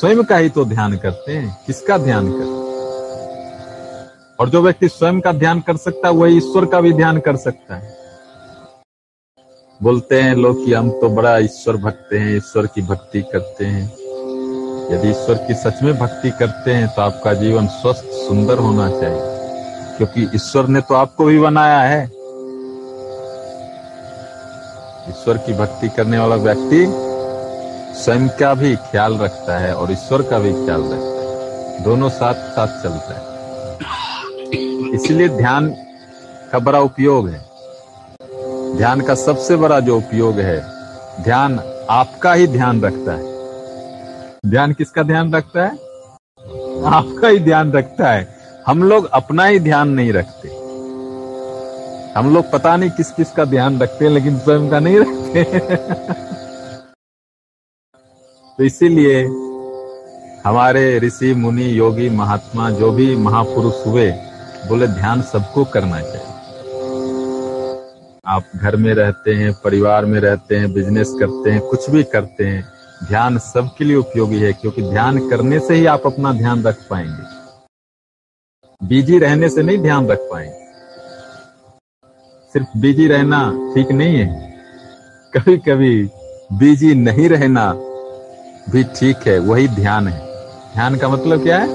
स्वयं 0.00 0.24
का 0.24 0.36
ही 0.36 0.48
तो 0.48 0.64
ध्यान 0.64 0.96
करते 0.96 1.32
हैं। 1.32 1.56
किसका 1.66 1.98
ध्यान 1.98 2.32
करते 2.32 2.44
हैं 2.44 2.64
और 4.40 4.48
जो 4.48 4.62
व्यक्ति 4.62 4.88
स्वयं 4.88 5.20
का 5.20 5.32
ध्यान 5.32 5.60
कर 5.60 5.76
सकता 5.76 6.08
है, 6.08 6.14
वही 6.14 6.36
ईश्वर 6.36 6.64
का 6.64 6.80
भी 6.80 6.92
ध्यान 6.92 7.20
कर 7.20 7.36
सकता 7.36 7.74
है। 7.74 7.96
बोलते 9.82 10.20
हैं 10.20 10.34
लोग 10.34 10.64
कि 10.64 10.72
हम 10.72 10.90
तो 10.90 11.08
बड़ा 11.08 11.38
ईश्वर 11.38 11.76
भक्त 11.76 12.12
हैं, 12.12 12.36
ईश्वर 12.36 12.66
की 12.66 12.82
भक्ति 12.82 13.22
करते 13.22 13.64
हैं। 13.64 13.84
यदि 14.92 15.08
ईश्वर 15.08 15.34
की 15.34 15.54
सच 15.54 15.82
में 15.82 15.98
भक्ति 15.98 16.30
करते 16.30 16.70
हैं 16.70 16.88
तो 16.88 17.02
आपका 17.02 17.34
जीवन 17.34 17.66
स्वस्थ, 17.66 18.04
सुंदर 18.04 18.58
होना 18.58 18.90
चाहिए। 18.90 19.34
क्योंकि 19.96 20.36
ईश्वर 20.36 20.66
ने 20.66 20.80
तो 20.80 20.94
आपको 20.94 21.24
भी 21.24 21.38
बनाया 21.38 21.80
है। 21.80 22.23
ईश्वर 25.08 25.38
की 25.38 25.52
भक्ति 25.52 25.88
करने 25.88 26.18
वाला 26.18 26.36
व्यक्ति 26.36 26.86
स्वयं 28.02 28.28
का 28.28 28.54
भी 28.54 28.76
ख्याल 28.76 29.18
रखता 29.18 29.58
है 29.58 29.74
और 29.74 29.92
ईश्वर 29.92 30.22
का 30.22 30.38
भी 30.38 30.52
ख्याल 30.52 30.82
रखता 30.82 30.96
है। 30.96 31.82
दोनों 31.82 32.08
साथ 32.08 32.34
साथ 32.34 32.82
चलता 32.82 33.14
है। 33.14 33.34
इसलिए 34.94 35.28
ध्यान 35.28 35.74
का 36.52 36.58
बड़ा 36.58 36.80
उपयोग 36.80 37.28
है। 37.28 37.44
ध्यान 38.76 39.00
का 39.00 39.14
सबसे 39.14 39.56
बड़ा 39.56 39.80
जो 39.80 39.96
उपयोग 39.96 40.38
है, 40.38 40.64
ध्यान 41.22 41.60
आपका 41.90 42.32
ही 42.32 42.46
ध्यान 42.46 42.82
रखता 42.82 43.12
है। 43.12 43.34
ध्यान 44.50 44.72
किसका 44.72 45.02
ध्यान 45.02 45.34
रखता 45.34 45.62
है? 45.62 45.70
आपका 46.86 47.28
ही 47.28 47.38
ध्यान 47.38 47.72
रखता 47.72 48.08
है। 48.08 48.34
हम 48.66 48.82
लोग 48.82 49.10
अपना 49.12 49.44
ही 49.44 49.60
ध्यान 49.60 49.88
नहीं 49.88 50.12
रखते। 50.12 50.63
हम 52.16 52.34
लोग 52.34 52.50
पता 52.50 52.76
नहीं 52.76 52.90
किस 52.90 53.10
किस 53.10 53.30
का 53.32 53.44
ध्यान 53.44 53.78
रखते 53.80 54.04
हैं, 54.04 54.12
लेकिन 54.12 54.38
स्वयं 54.38 54.68
का 54.70 54.78
नहीं 54.80 54.98
रखते 54.98 55.42
तो 58.58 58.64
इसीलिए 58.64 59.22
हमारे 60.44 60.98
ऋषि, 60.98 61.32
मुनि, 61.34 61.66
योगी, 61.78 62.08
महात्मा, 62.10 62.70
जो 62.70 62.90
भी 62.92 63.14
महापुरुष 63.16 63.86
हुए, 63.86 64.10
बोले 64.68 64.86
ध्यान 64.88 65.22
सबको 65.22 65.64
करना 65.64 66.00
चाहिए। 66.00 66.32
आप 68.26 68.50
घर 68.56 68.76
में 68.76 68.92
रहते 68.94 69.34
हैं, 69.34 69.52
परिवार 69.64 70.04
में 70.04 70.18
रहते 70.20 70.56
हैं 70.56 70.72
बिज़नेस 70.72 71.16
करते 71.20 71.50
हैं, 71.50 71.60
कुछ 71.60 71.90
भी 71.90 72.02
करते 72.12 72.44
हैं, 72.44 72.64
ध्यान 73.08 73.38
सबके 73.40 73.84
लिए 73.84 73.96
उपयोगी 73.96 74.38
है, 74.40 74.52
क्योंकि 74.52 74.82
ध्यान 74.82 75.28
करने 75.30 75.60
से 75.60 75.74
ही 75.74 75.86
आप 75.86 76.06
अपना 76.06 76.32
ध्यान 76.32 76.62
रख 76.64 76.88
पाएँगे। 76.90 77.24
बिज़ी 78.80 79.18
रहने 79.18 79.48
से 79.48 79.62
नहीं 79.62 79.78
ध्यान 79.78 80.06
रख 80.06 80.28
पाएँगे। 80.32 80.63
सिर्फ़ 82.54 82.78
बिज़ी 82.78 83.06
रहना 83.08 83.38
ठीक 83.74 83.90
नहीं 83.92 84.16
है। 84.16 84.26
कभी 85.32 85.56
कभी 85.58 86.10
बिज़ी 86.52 86.94
नहीं 86.94 87.28
रहना 87.28 87.72
भी 88.70 88.82
ठीक 88.84 89.26
है, 89.26 89.38
वही 89.38 89.68
ध्यान 89.68 90.08
है। 90.08 90.18
ध्यान 90.74 90.96
का 90.96 91.08
मतलब 91.08 91.42
क्या 91.42 91.58
है? 91.58 91.68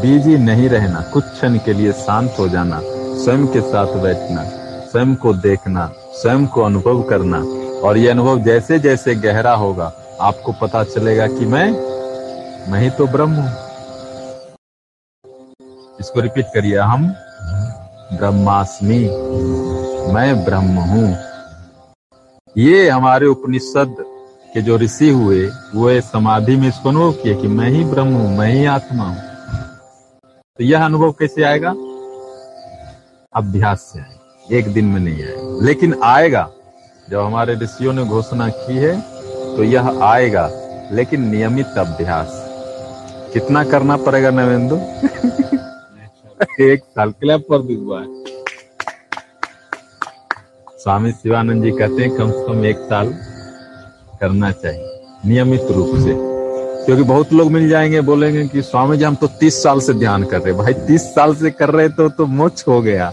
बिज़ी 0.00 0.36
नहीं 0.38 0.68
रहना, 0.68 1.00
कुछ 1.12 1.24
क्षण 1.24 1.58
के 1.58 1.72
लिए 1.72 1.92
शांत 1.92 2.36
हो 2.38 2.48
जाना, 2.48 2.80
स्वयं 2.82 3.46
के 3.46 3.60
साथ 3.60 3.96
बैठना, 4.02 4.44
स्वयं 4.90 5.14
को 5.14 5.34
देखना, 5.34 5.90
स्वयं 6.12 6.46
को 6.46 6.62
अनुभव 6.62 7.02
करना, 7.02 7.38
और 7.80 7.98
ये 7.98 8.08
अनुभव 8.08 8.42
जैसे 8.42 8.78
जैसे 8.78 9.14
गहरा 9.14 9.54
होगा, 9.54 9.92
आपको 10.20 10.52
पता 10.52 10.84
चलेगा 10.84 11.26
कि 11.26 11.46
मैं 11.46 11.70
मैं 12.70 12.80
ही 12.80 12.90
तो 12.90 13.06
ब्रह्म 13.06 13.32
हूँ। 13.32 13.50
इसको 16.00 16.20
रिपीट 16.20 16.46
करिए 16.54 16.78
हम 16.78 17.14
ब्रह्मास्मि। 18.12 19.08
मैं 20.12 20.44
ब्रह्म 20.44 20.78
हूँ। 20.78 21.18
ये 22.58 22.88
हमारे 22.88 23.26
उपनिषद 23.26 23.96
के 24.54 24.62
जो 24.62 24.76
ऋषि 24.76 25.10
हुए, 25.10 25.46
वो 25.46 26.00
समाधि 26.00 26.56
में 26.56 26.68
इसको 26.68 26.88
अनुभव 26.88 27.12
किए 27.12 27.34
कि 27.34 27.48
मैं 27.48 27.68
ही 27.68 27.84
ब्रह्म 27.84 28.08
हूँ, 28.08 28.38
मैं 28.38 28.52
ही 28.52 28.64
आत्मा 28.64 29.04
हूँ। 29.04 29.18
तो 30.58 30.64
यह 30.64 30.84
अनुभव 30.84 31.12
कैसे 31.12 31.42
आएगा? 31.42 31.70
अभ्यास 33.36 33.80
से 33.80 34.00
आएगा। 34.00 34.56
एक 34.56 34.72
दिन 34.72 34.84
में 34.84 35.00
नहीं 35.00 35.24
आएगा। 35.24 35.66
लेकिन 35.66 36.00
आएगा। 36.04 36.50
जब 37.10 37.18
हमारे 37.20 37.54
ऋषियों 37.54 37.92
ने 37.92 38.04
घोषणा 38.04 38.48
की 38.48 38.76
है 38.76 39.00
तो 39.56 39.64
यह 39.64 40.00
आएगा। 40.02 40.50
लेकिन 40.92 41.28
नियमित 41.28 41.66
अभ्यास। 41.66 42.46
कितना 43.32 43.64
करना 43.64 43.96
पड़ेगा 43.96 44.30
नवेंदु 44.30 44.76
एक 46.60 46.82
साल 46.84 47.10
क्लैप 47.10 47.46
पर 47.50 47.58
भी 47.58 47.74
हुआ 47.74 48.00
है 48.00 48.19
स्वामी 50.80 51.10
शिवानंद 51.12 51.62
जी 51.64 51.70
कहते 51.70 52.02
हैं, 52.02 52.10
कम 52.10 52.30
से 52.30 52.44
कम 52.46 52.64
एक 52.64 52.76
साल 52.80 53.08
करना 54.20 54.50
चाहिए, 54.52 55.00
नियमित 55.26 55.66
रूप 55.70 55.88
से। 55.96 56.14
क्योंकि 56.84 57.02
बहुत 57.02 57.32
लोग 57.32 57.50
मिल 57.52 57.68
जाएँगे, 57.68 58.00
बोलेंगे 58.00 58.46
कि 58.48 58.62
स्वामी 58.62 58.96
जी, 58.96 59.04
हम 59.04 59.14
तो 59.14 59.26
तीस 59.26 59.62
साल 59.62 59.80
से 59.80 59.94
ध्यान 59.94 60.24
कर 60.24 60.40
रहे 60.40 60.52
भाई, 60.52 60.72
तीस 60.72 61.02
साल 61.02 61.34
से 61.34 61.50
कर 61.50 61.70
रहे 61.70 61.88
तो 61.88 62.08
तो 62.08 62.26
मोक्ष 62.26 62.64
हो 62.68 62.80
गया। 62.82 63.12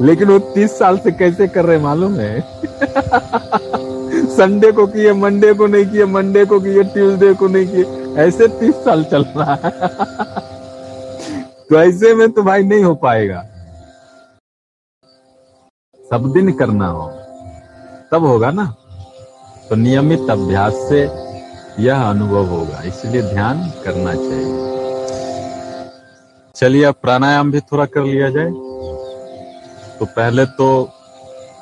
लेकिन 0.00 0.28
वो 0.28 0.38
तीस 0.38 0.78
साल 0.78 0.98
से 0.98 1.12
कैसे 1.12 1.48
कर 1.48 1.64
रहे, 1.64 1.78
मालूम 1.78 2.14
है? 2.14 2.40
संडे 4.28 4.72
को 4.72 4.86
किए, 4.86 5.12
मंडे 5.12 5.52
को 5.52 5.66
नहीं 5.66 5.86
किए, 5.86 6.04
मंडे 6.04 6.44
को 6.44 6.60
किए, 6.60 6.82
ट्यूसडे 6.84 7.34
को 7.34 7.48
नहीं 7.48 7.66
किए, 7.66 8.14
ऐसे 8.18 8.48
तीस 8.48 8.74
साल 8.74 9.04
चल 9.04 9.24
रहा 9.36 9.54
है। 9.64 9.70
तो 11.70 11.82
ऐसे 11.82 12.14
में 12.14 12.30
तो 12.32 12.42
भाई 12.42 12.62
नहीं 12.62 12.84
हो 12.84 12.94
पाएगा। 12.94 13.44
सब 16.10 16.32
दिन 16.32 16.52
करना 16.52 16.86
हो। 16.86 17.08
तब 18.12 18.24
होगा 18.24 18.50
ना? 18.50 18.64
तो 19.68 19.74
नियमित 19.74 20.30
अभ्यास 20.30 20.74
से 20.88 21.00
यह 21.84 22.02
अनुभव 22.02 22.46
होगा, 22.46 22.82
इसलिए 22.82 23.22
ध्यान 23.22 23.70
करना 23.84 24.14
चाहिए। 24.14 24.56
चलिए, 26.56 26.84
अब 26.84 26.94
प्राणायाम 26.94 27.50
भी 27.50 27.60
थोड़ा 27.60 27.84
कर 27.84 28.04
लिया 28.04 28.30
जाए। 28.30 28.50
तो 29.98 30.04
पहले 30.06 30.46
तो 30.46 30.68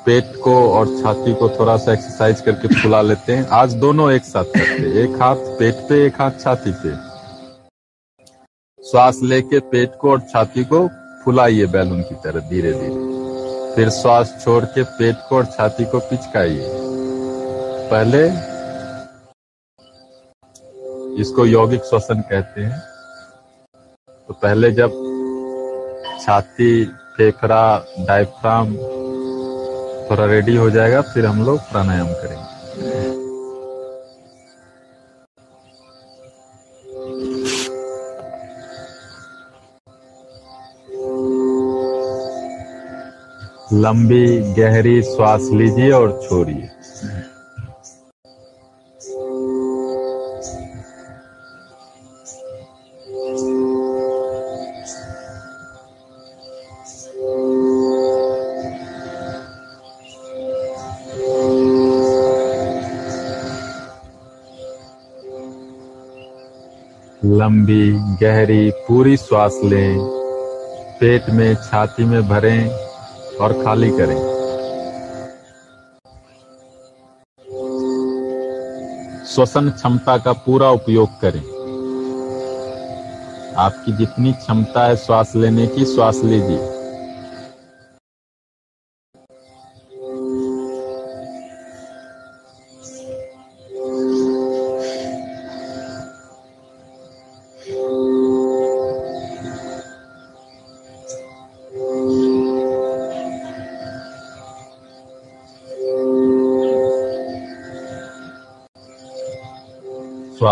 पेट 0.05 0.31
को 0.43 0.55
और 0.73 0.87
छाती 0.87 1.33
को 1.33 1.49
थोड़ा 1.49 1.77
सा 1.77 1.93
एक्सरसाइज 1.93 2.41
करके 2.41 2.67
फुला 2.67 3.01
लेते 3.01 3.33
हैं। 3.33 3.47
आज 3.47 3.73
दोनों 3.73 4.11
एक 4.11 4.23
साथ 4.23 4.43
करते 4.43 4.81
हैं। 4.81 4.93
एक 4.93 5.21
हाथ 5.21 5.35
पेट 5.35 5.75
पे, 5.89 6.05
एक 6.05 6.21
हाथ 6.21 6.39
छाती 6.39 6.71
पे। 6.71 6.95
श्वास 8.91 9.19
लेके 9.23 9.59
पेट 9.59 9.97
को 10.01 10.11
और 10.11 10.19
छाती 10.19 10.63
को 10.63 10.87
फुलाइए 11.25 11.65
बैलून 11.65 12.01
की 12.01 12.15
तरह 12.15 12.39
धीरे 12.39 12.73
धीरे 12.73 13.16
फिर 13.77 13.89
श्वास 13.89 14.33
छोड़ 14.43 14.63
के 14.65 14.83
पेट 14.83 15.15
को 15.29 15.35
और 15.35 15.45
छाती 15.45 15.85
को 15.85 15.99
पिचकाइए 15.99 16.69
पहले 17.91 18.21
इसको 21.21 21.45
यौगिक 21.45 21.83
श्वसन 21.83 22.21
कहते 22.21 22.61
हैं। 22.61 22.79
तो 24.29 24.33
पहले 24.33 24.71
जब 24.71 24.89
छाती, 26.21 26.85
फेफड़ा 27.17 27.85
डायफ्राम 27.99 28.75
थोड़ा 30.09 30.25
रेडी 30.25 30.55
हो 30.55 30.69
जाएगा, 30.69 31.01
फिर 31.03 31.25
हम 31.25 31.45
लोग 31.45 31.59
प्राणायाम 31.71 32.07
करेंगे। 32.13 33.16
लंबी, 43.73 44.53
गहरी 44.53 45.01
श्वास 45.01 45.41
लीजिए 45.41 45.91
और 45.91 46.21
छोड़िए। 46.29 46.69
लंबी, 67.25 67.91
गहरी, 68.25 68.69
पूरी 68.69 69.17
श्वास 69.17 69.59
लें। 69.63 69.97
पेट 70.99 71.29
में, 71.29 71.55
छाती 71.55 72.05
में 72.05 72.29
भरें। 72.29 72.86
और 73.41 73.63
खाली 73.63 73.91
करें। 73.91 74.37
श्वसन 79.25 79.69
क्षमता 79.69 80.17
का 80.17 80.33
पूरा 80.33 80.71
उपयोग 80.71 81.09
करें। 81.21 81.57
आपकी 83.55 83.91
जितनी 83.91 84.33
क्षमता 84.33 84.85
है, 84.85 84.95
श्वास 84.95 85.35
लेने 85.35 85.67
की 85.67 85.85
श्वास 85.85 86.21
लीजिए। 86.23 86.76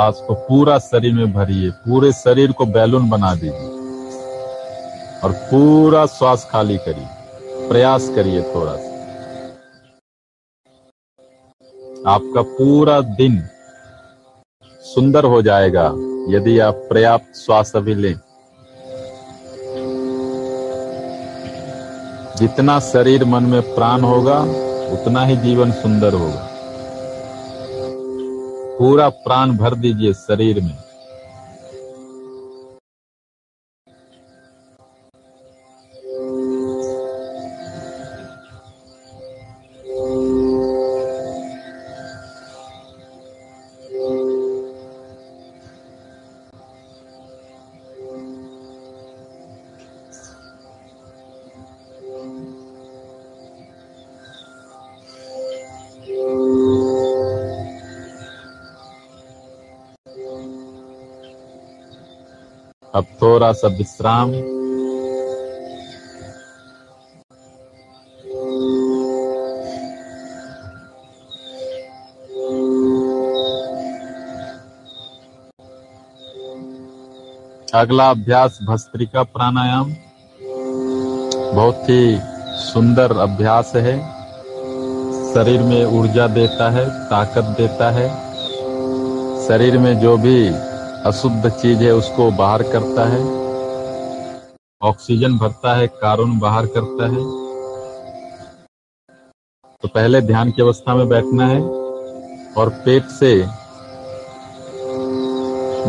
श्वास 0.05 0.27
को 0.27 0.33
पूरा 0.33 0.79
शरीर 0.79 1.13
में 1.13 1.33
भरिए, 1.33 1.69
पूरे 1.71 2.11
शरीर 2.11 2.51
को 2.51 2.65
बैलून 2.65 3.09
बना 3.09 3.35
दीजिए 3.35 3.69
और 5.23 5.31
पूरा 5.31 6.05
श्वास 6.05 6.47
खाली 6.51 6.77
करिए। 6.77 7.07
प्रयास 7.69 8.09
करिए 8.15 8.41
थोड़ा 8.41 8.75
सा। 8.75 8.89
आपका 12.07 12.41
पूरा 12.41 13.01
दिन 13.01 13.49
सुंदर 14.95 15.23
हो 15.23 15.41
जाएगा 15.41 15.85
यदि 16.29 16.59
आप 16.59 16.73
पर्याप्त 16.89 17.35
श्वास 17.35 17.75
अभी 17.75 17.95
लें। 17.95 18.15
जितना 22.37 22.79
शरीर 22.79 23.25
मन 23.25 23.43
में 23.43 23.61
प्राण 23.75 24.01
होगा, 24.01 24.41
उतना 24.93 25.25
ही 25.25 25.37
जीवन 25.37 25.71
सुंदर 25.71 26.13
होगा। 26.13 26.54
पूरा 28.79 29.09
प्राण 29.09 29.51
भर 29.57 29.75
दीजिए 29.75 30.13
शरीर 30.13 30.61
में। 30.61 30.77
थोड़ा 63.45 63.53
सा 63.53 63.67
विश्राम 63.67 64.29
अगला 77.73 78.09
अभ्यास 78.09 78.59
भस्त्रिका 78.69 79.23
प्राणायाम। 79.23 79.93
बहुत 81.55 81.89
ही 81.89 82.19
सुंदर 82.73 83.17
अभ्यास 83.17 83.71
है। 83.75 83.97
शरीर 85.33 85.61
में 85.61 85.85
ऊर्जा 85.85 86.27
देता 86.27 86.69
है, 86.69 86.89
ताकत 86.89 87.43
देता 87.43 87.91
है। 87.91 88.07
शरीर 89.47 89.77
में 89.77 89.99
जो 89.99 90.17
भी 90.17 90.49
अशुद्ध 91.05 91.49
चीज़ 91.51 91.83
है, 91.83 91.91
उसको 91.91 92.29
बाहर 92.31 92.63
करता 92.63 93.03
है। 93.09 93.19
ऑक्सीजन 94.81 95.37
भरता 95.37 95.75
है 95.75 95.87
कार्बन 95.87 96.39
बाहर 96.39 96.65
करता 96.65 97.07
है। 97.07 97.23
तो 99.83 99.87
पहले 99.87 100.21
ध्यान 100.21 100.51
की 100.51 100.61
अवस्था 100.61 100.95
में 100.95 101.07
बैठना 101.09 101.47
है 101.47 101.61
और 102.57 102.69
पेट 102.85 103.03
से 103.11 103.31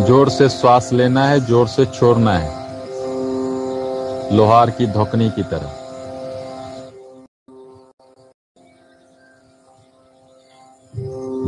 ज़ोर 0.06 0.28
से 0.28 0.48
श्वास 0.48 0.92
लेना 0.92 1.24
है, 1.24 1.40
ज़ोर 1.40 1.66
से 1.68 1.86
छोड़ना 1.86 2.38
है। 2.38 2.50
लोहार 4.36 4.70
की 4.70 4.86
धोकनी 4.86 5.30
की 5.30 5.42
तरह। 5.42 5.70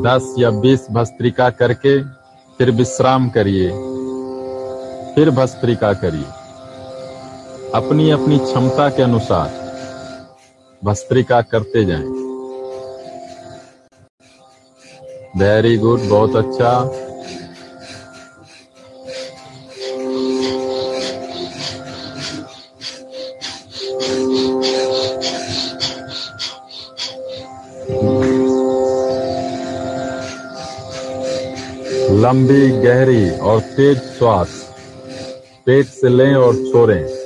दस 0.03 0.35
या 0.39 0.51
बीस 0.51 0.87
भस्त्रिका 0.91 1.51
करके 1.51 2.18
फिर 2.59 2.71
विश्राम 2.71 3.29
करिए, 3.29 3.69
फिर 5.15 5.31
भस्त्रिका 5.31 5.93
करिए। 5.93 6.25
अपनी 7.75 8.11
अपनी 8.11 8.39
क्षमता 8.39 8.89
के 8.89 9.03
अनुसार 9.03 9.51
भस्त्रिका 10.83 11.41
करते 11.43 11.85
जाएँ। 11.85 12.09
वेरी 15.37 15.77
गुड 15.77 16.01
बहुत 16.01 16.37
अच्छा। 16.37 16.73
लंबी 32.29 32.69
गहरी 32.71 33.31
और 33.31 33.61
तेज 33.61 33.99
श्वास। 33.99 34.49
पेट 35.67 35.87
से 35.87 36.09
लें 36.09 36.35
और 36.35 36.55
छोड़ें। 36.55 37.18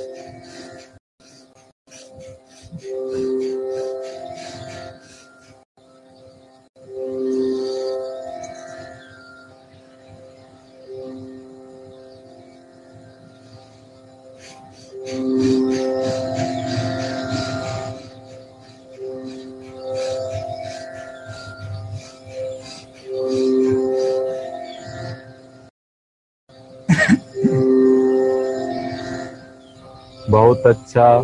अच्छा। 30.95 31.23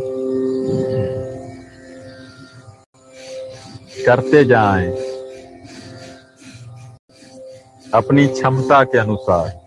करते 4.06 4.46
जाएँ। 4.46 4.92
अपनी 7.94 8.28
क्षमता 8.28 8.84
के 8.84 8.98
अनुसार। 8.98 9.60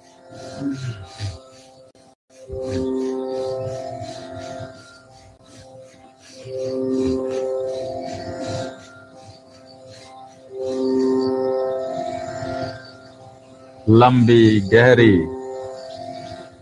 लंबी, 13.89 14.61
गहरी 14.61 15.19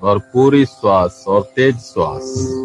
और 0.02 0.18
पूरी 0.18 0.66
श्वास 0.66 1.24
और 1.28 1.42
तेज 1.56 1.76
श्वास। 1.76 2.59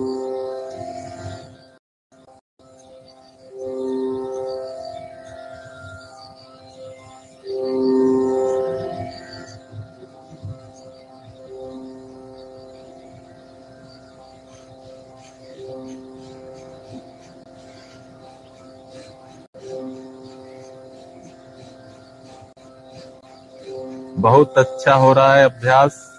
बहुत 24.36 24.58
अच्छा 24.58 24.94
हो 24.94 25.14
रहा 25.14 25.36
है 25.36 25.46
अभ्यास। 25.46 26.12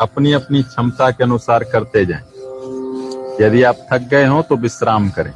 अपनी 0.00 0.32
अपनी 0.32 0.62
क्षमता 0.62 1.10
के 1.10 1.24
अनुसार 1.24 1.64
करते 1.64 2.04
जाएँ। 2.06 2.22
यदि 3.40 3.62
आप 3.62 3.86
थक 3.92 4.00
गए 4.00 4.26
हो 4.26 4.42
तो 4.42 4.56
विश्राम 4.56 5.10
करें। 5.10 5.32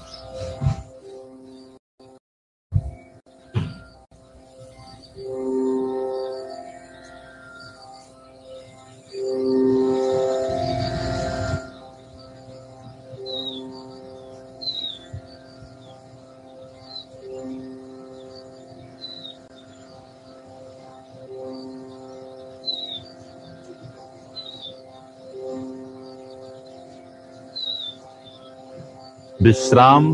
विश्राम 29.57 30.07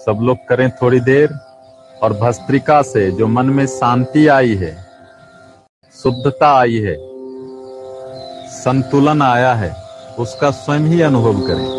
सब 0.00 0.18
लोग 0.22 0.36
करें 0.48 0.70
थोड़ी 0.70 0.98
देर 1.00 1.32
और 2.02 2.12
भस्त्रिका 2.12 2.80
से 2.82 3.10
जो 3.10 3.26
मन 3.26 3.46
में 3.46 3.66
शांति 3.66 4.26
आई 4.26 4.54
है, 4.54 4.70
शुद्धता 5.94 6.52
आई 6.58 6.78
है, 6.78 6.94
संतुलन 8.54 9.22
आया 9.22 9.52
है, 9.54 9.70
उसका 10.18 10.50
स्वयं 10.50 10.80
ही 10.80 11.00
अनुभव 11.02 11.40
करें। 11.40 11.77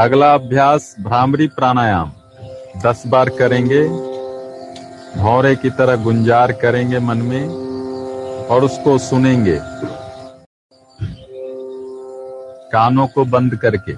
अगला 0.00 0.32
अभ्यास 0.34 0.94
भ्रामरी 1.00 1.46
प्राणायाम। 1.46 2.12
दस 2.84 3.02
बार 3.06 3.28
करेंगे 3.28 3.82
भौरे 5.16 5.54
की 5.56 5.70
तरह 5.70 5.96
गुंजार 5.96 6.52
करेंगे 6.52 6.98
मन 6.98 7.18
में 7.22 7.48
और 8.46 8.64
उसको 8.64 8.98
सुनेंगे। 8.98 9.58
कानों 12.72 13.06
को 13.06 13.24
बंद 13.24 13.56
करके। 13.56 13.94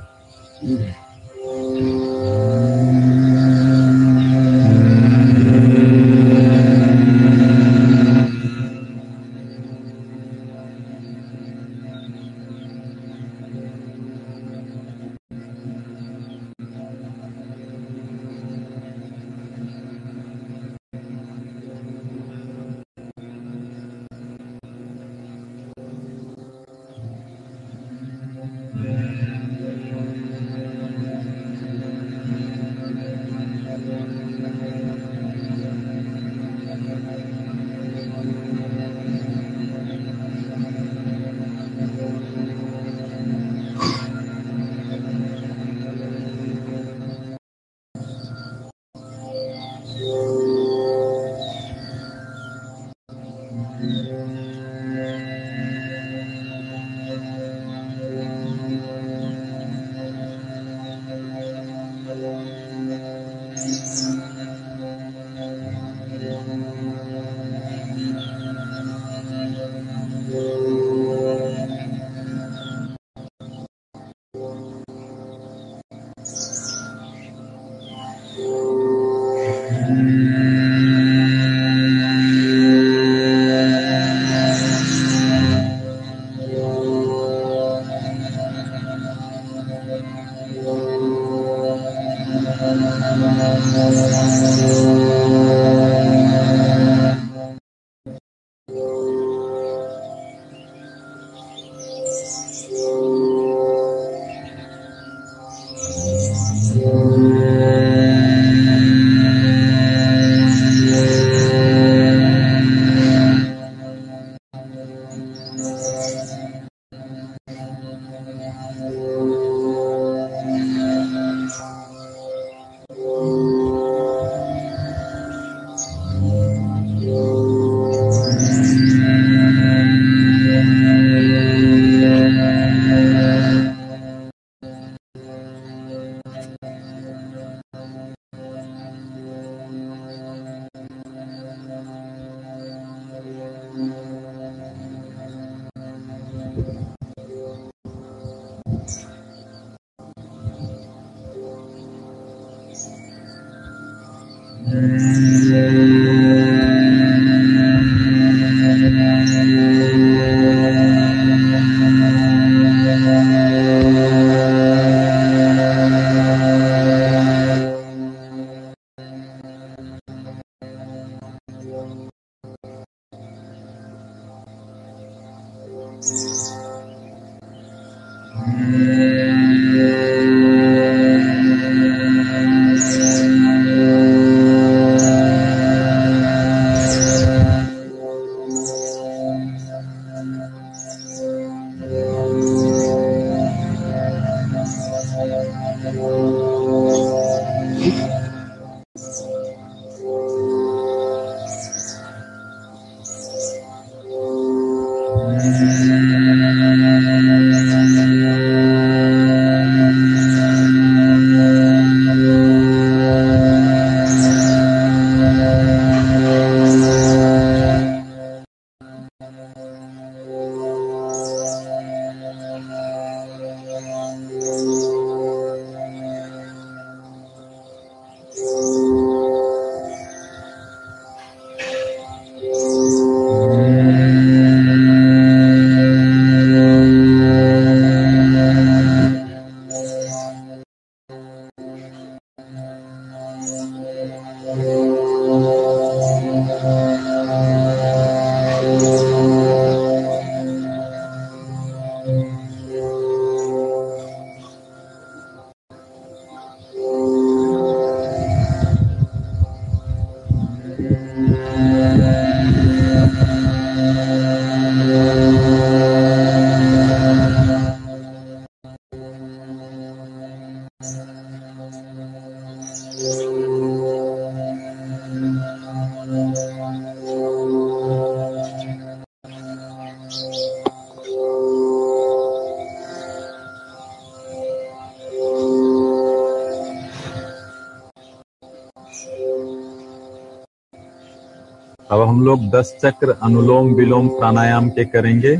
लोग 292.33 292.51
दस 292.51 292.77
चक्र 292.85 293.15
अनुलोम 293.23 293.73
विलोम 293.75 294.09
प्राणायाम 294.09 294.69
के 294.71 294.85
करेंगे। 294.85 295.37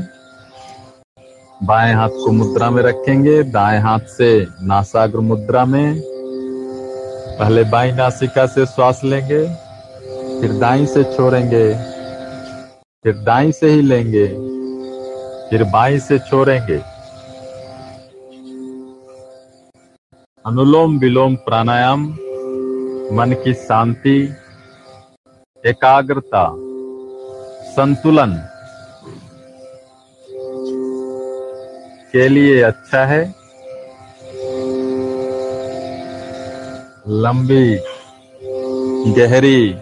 बाएँ 1.63 1.93
हाथ 1.93 2.09
को 2.09 2.31
मुद्रा 2.31 2.69
में 2.69 2.83
रखेंगे, 2.83 3.43
दाएँ 3.43 3.79
हाथ 3.79 3.99
से 3.99 4.47
नासाग्र 4.61 5.19
मुद्रा 5.19 5.65
में। 5.65 6.01
पहले 7.39 7.63
बाई 7.63 7.91
नासिका 7.91 8.45
से 8.45 8.65
श्वास 8.65 9.01
लेंगे, 9.03 9.43
फिर 10.41 10.53
दाई 10.59 10.85
से 10.85 11.03
छोड़ेंगे, 11.03 11.73
फिर 13.03 13.17
दाई 13.17 13.51
से 13.51 13.69
ही 13.69 13.81
लेंगे, 13.81 14.27
फिर 15.49 15.63
बाई 15.63 15.99
से 15.99 16.19
छोड़ेंगे। 16.19 16.77
अनुलोम 20.45 20.99
विलोम 20.99 21.35
प्राणायाम, 21.35 22.05
मन 23.13 23.35
की 23.43 23.53
शांति, 23.53 24.35
एकाग्रता। 25.65 26.72
संतुलन 27.73 28.33
के 32.11 32.27
लिए 32.29 32.61
अच्छा 32.61 33.05
है। 33.05 33.21
लंबी, 37.07 37.75
गहरी, 39.13 39.75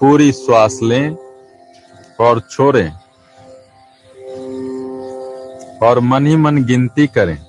पूरी 0.00 0.32
श्वास 0.32 0.78
लें 0.82 1.16
और 2.20 2.40
छोड़ें 2.50 2.90
और 5.82 6.00
मन 6.00 6.26
ही 6.26 6.36
मन 6.36 6.64
गिनती 6.64 7.06
करें। 7.06 7.47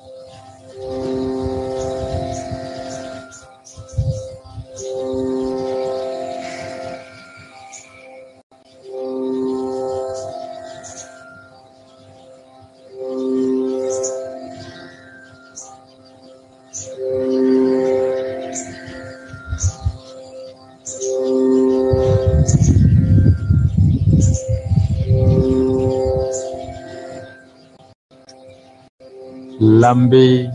लंबी 29.89 30.47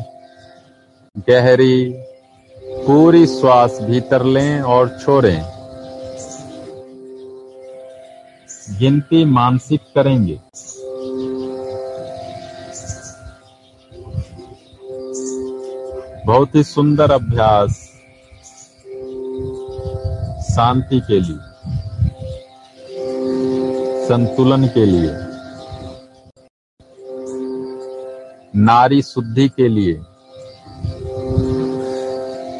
गहरी, 1.18 1.94
पूरी 2.56 3.26
श्वास 3.26 3.78
भीतर 3.82 4.24
लें 4.24 4.60
और 4.60 4.88
छोड़ें। 5.04 5.42
गिनती 8.78 9.24
मानसिक 9.24 9.80
करेंगे। 9.94 10.40
बहुत 16.26 16.54
ही 16.54 16.64
सुंदर 16.64 17.10
अभ्यास 17.10 17.70
शांति 20.54 21.00
के 21.00 21.20
लिए, 21.20 21.36
संतुलन 24.06 24.66
के 24.66 24.86
लिए। 24.86 25.33
नारी 28.64 29.02
शुद्धि 29.02 29.48
के 29.48 29.68
लिए 29.68 30.00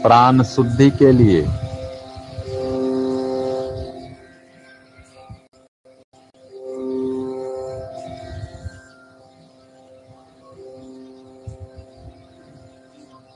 प्राण 0.03 0.43
शुद्धि 0.43 0.91
के 0.91 1.13
लिए। 1.13 1.47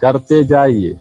करते 0.00 0.44
जाइए। 0.44 0.98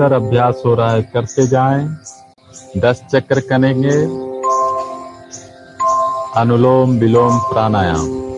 सुंदर 0.00 0.14
अभ्यास 0.16 0.62
हो 0.66 0.74
रहा 0.74 0.90
है 0.90 1.02
करते 1.12 1.46
जाएँ। 1.46 1.84
दस 2.80 3.02
चक्र 3.12 3.40
करेंगे 3.40 3.96
अनुलोम 6.40 6.96
विलोम 6.98 7.38
प्राणायाम। 7.38 8.29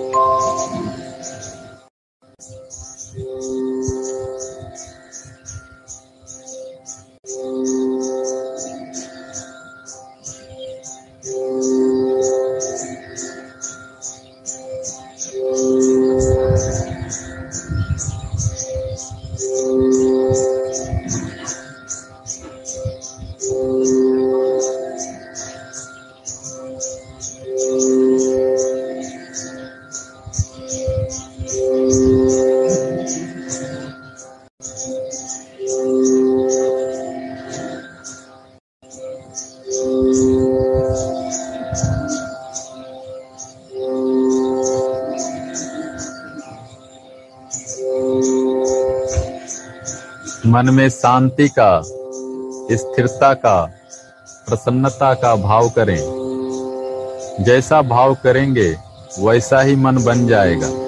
में 50.82 50.88
शांति 50.88 51.48
का, 51.48 51.82
स्थिरता 52.72 53.34
का, 53.34 53.70
प्रसन्नता 54.48 55.14
का 55.14 55.36
भाव 55.36 55.68
करें। 55.68 55.98
जैसा 57.40 57.82
भाव 57.82 58.14
करेंगे, 58.14 58.76
वैसा 59.18 59.60
ही 59.60 59.76
मन 59.76 60.04
बन 60.04 60.26
जाएगा। 60.26 60.81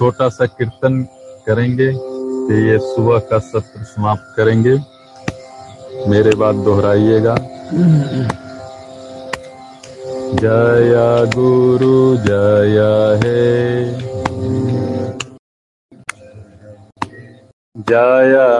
छोटा 0.00 0.28
सा 0.28 0.46
कीर्तन 0.46 1.02
करेंगे, 1.46 1.92
कि 1.94 2.68
ये 2.68 2.78
सुबह 2.78 3.18
का 3.18 3.38
सत्र 3.38 3.82
समाप्त 3.82 4.34
करेंगे। 4.36 4.74
मेरे 6.08 6.30
बाद 6.34 6.54
दोहराइएगा। 6.54 7.34
जया 10.34 11.24
गुरु, 11.24 12.16
जया 12.16 12.94
है। 13.24 13.50
जय 17.76 18.59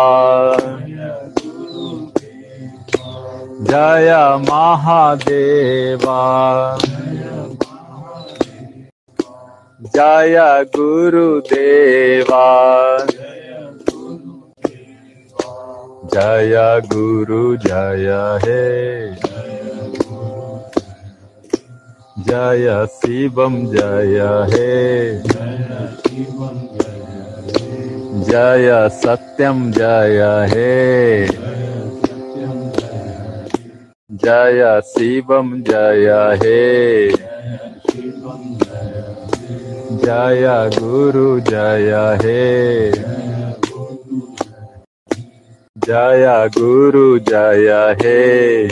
जय 3.60 4.12
महादेवा। 4.50 6.20
जय 9.96 10.64
गुरुदेवा। 10.76 12.44
जय 16.14 16.82
गुरु 16.92 17.56
जय 17.56 18.38
हे। 18.44 19.33
जय, 22.28 22.86
शिवम 22.86 23.66
जय 23.66 24.46
हे। 24.50 25.14
जय, 28.22 28.88
सत्यम 28.92 29.72
जय 29.72 30.46
हे। 30.50 31.26
जय, 34.12 34.80
शिवम 34.84 35.62
जय 35.62 36.36
हे। 36.42 37.08
जय, 39.96 40.70
गुरु 40.78 41.40
जय 41.40 42.18
हे। 42.22 42.90
जय, 45.78 46.50
गुरु 46.58 47.18
जय 47.18 47.96
हे। 48.02 48.68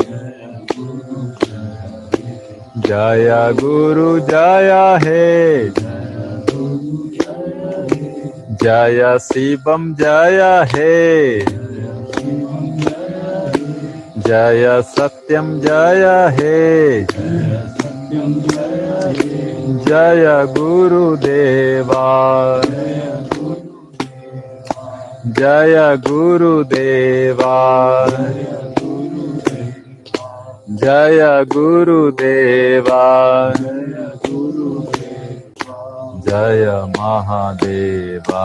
जय 2.87 3.53
गुरु 3.61 4.21
जय 4.21 4.99
हे। 5.03 5.69
जय 8.63 9.19
शिवम 9.19 9.95
जय 9.95 10.67
हे। 10.75 11.41
जय 14.19 14.83
सत्यम 14.83 15.61
जय 15.61 16.29
हे। 16.33 17.03
जय 19.85 20.47
गुरुदेवा। 20.59 22.09
जय 25.27 25.97
गुरुदेवा। 25.97 27.59
जय 30.85 31.45
गुरुदेवा। 31.45 33.03
जय 36.27 36.67
महादेवा। 36.99 38.45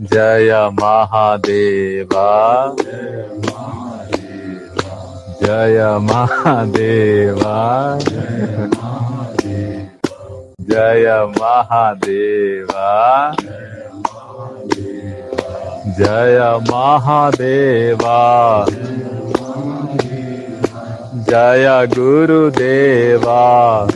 जय 0.00 0.68
महादेवा। 0.72 2.26
जय 5.42 5.84
महादेवा। 5.98 7.58
जय 10.62 11.26
महादेवा। 11.32 12.86
जय 15.98 16.38
महादेवा। 16.70 18.18
जय 21.30 21.86
गुरुदेवा। 21.98 23.88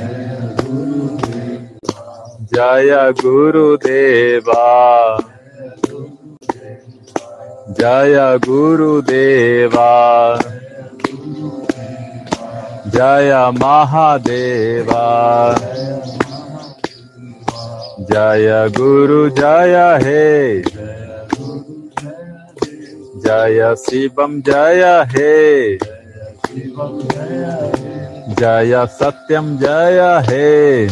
जय 2.54 3.12
गुरुदेवा। 3.12 4.62
जय 7.70 8.38
गुरुदेवा। 8.48 9.92
जय 12.86 13.50
महादेवा। 13.60 15.04
जय 18.00 18.68
गुरु, 18.76 19.28
जय 19.28 19.98
हे। 20.02 20.60
जय 23.20 23.74
शिवम, 23.78 24.42
जय 24.42 25.04
हे। 25.08 25.76
जय 28.40 28.86
सत्यम 28.90 29.58
जय 29.58 30.22
हे। 30.26 30.88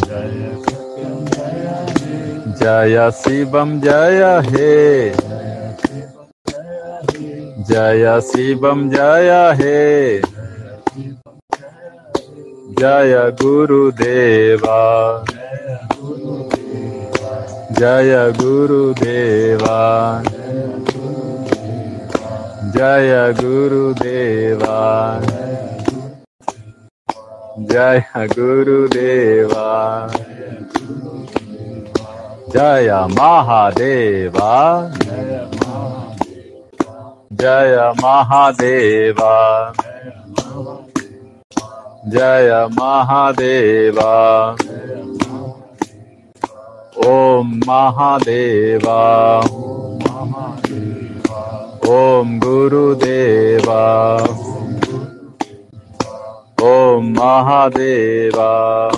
जय 2.51 3.11
शिवम 3.13 3.81
जय 3.81 4.41
हे। 4.43 5.09
जय 7.63 8.21
शिवम 8.21 8.89
जय 8.89 9.53
हे। 9.55 10.17
जय 12.79 13.31
गुरुदेवा। 13.41 14.81
जय 17.71 18.33
गुरुदेवा। 18.41 19.81
जय 22.75 23.33
गुरुदेवा। 23.39 25.19
जय 27.59 28.03
गुरुदेवा। 28.17 30.07
जय 32.55 33.07
महादेवा। 33.19 34.91
जय 37.33 37.93
महादेवा। 38.03 39.73
जय 42.07 42.67
महादेवा। 42.71 44.51
ओम 47.07 47.61
महादेवा। 47.67 49.41
ओम 51.91 52.39
गुरुदेवा। 52.39 54.17
ओम 56.63 57.11
महादेवा। 57.11 58.91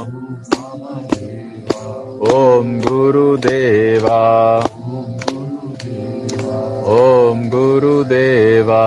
ओम 2.36 2.82
गुरुदेवा। 2.82 4.64
ओम 6.86 7.50
गुरुदेवा। 7.50 8.86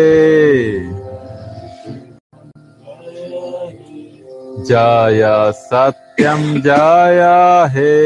जय 4.64 5.52
सत्यम 5.54 6.60
जय 6.60 7.22
हे। 7.70 7.96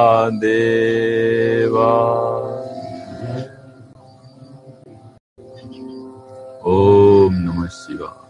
ओम 6.73 7.35
नमः 7.35 7.67
शिवाय। 7.67 8.21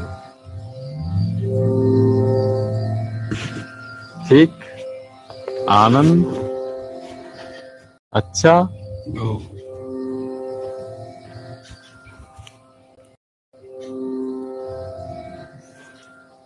ठीक? 4.29 4.51
आनंद? 5.69 6.25
अच्छा? 8.13 8.69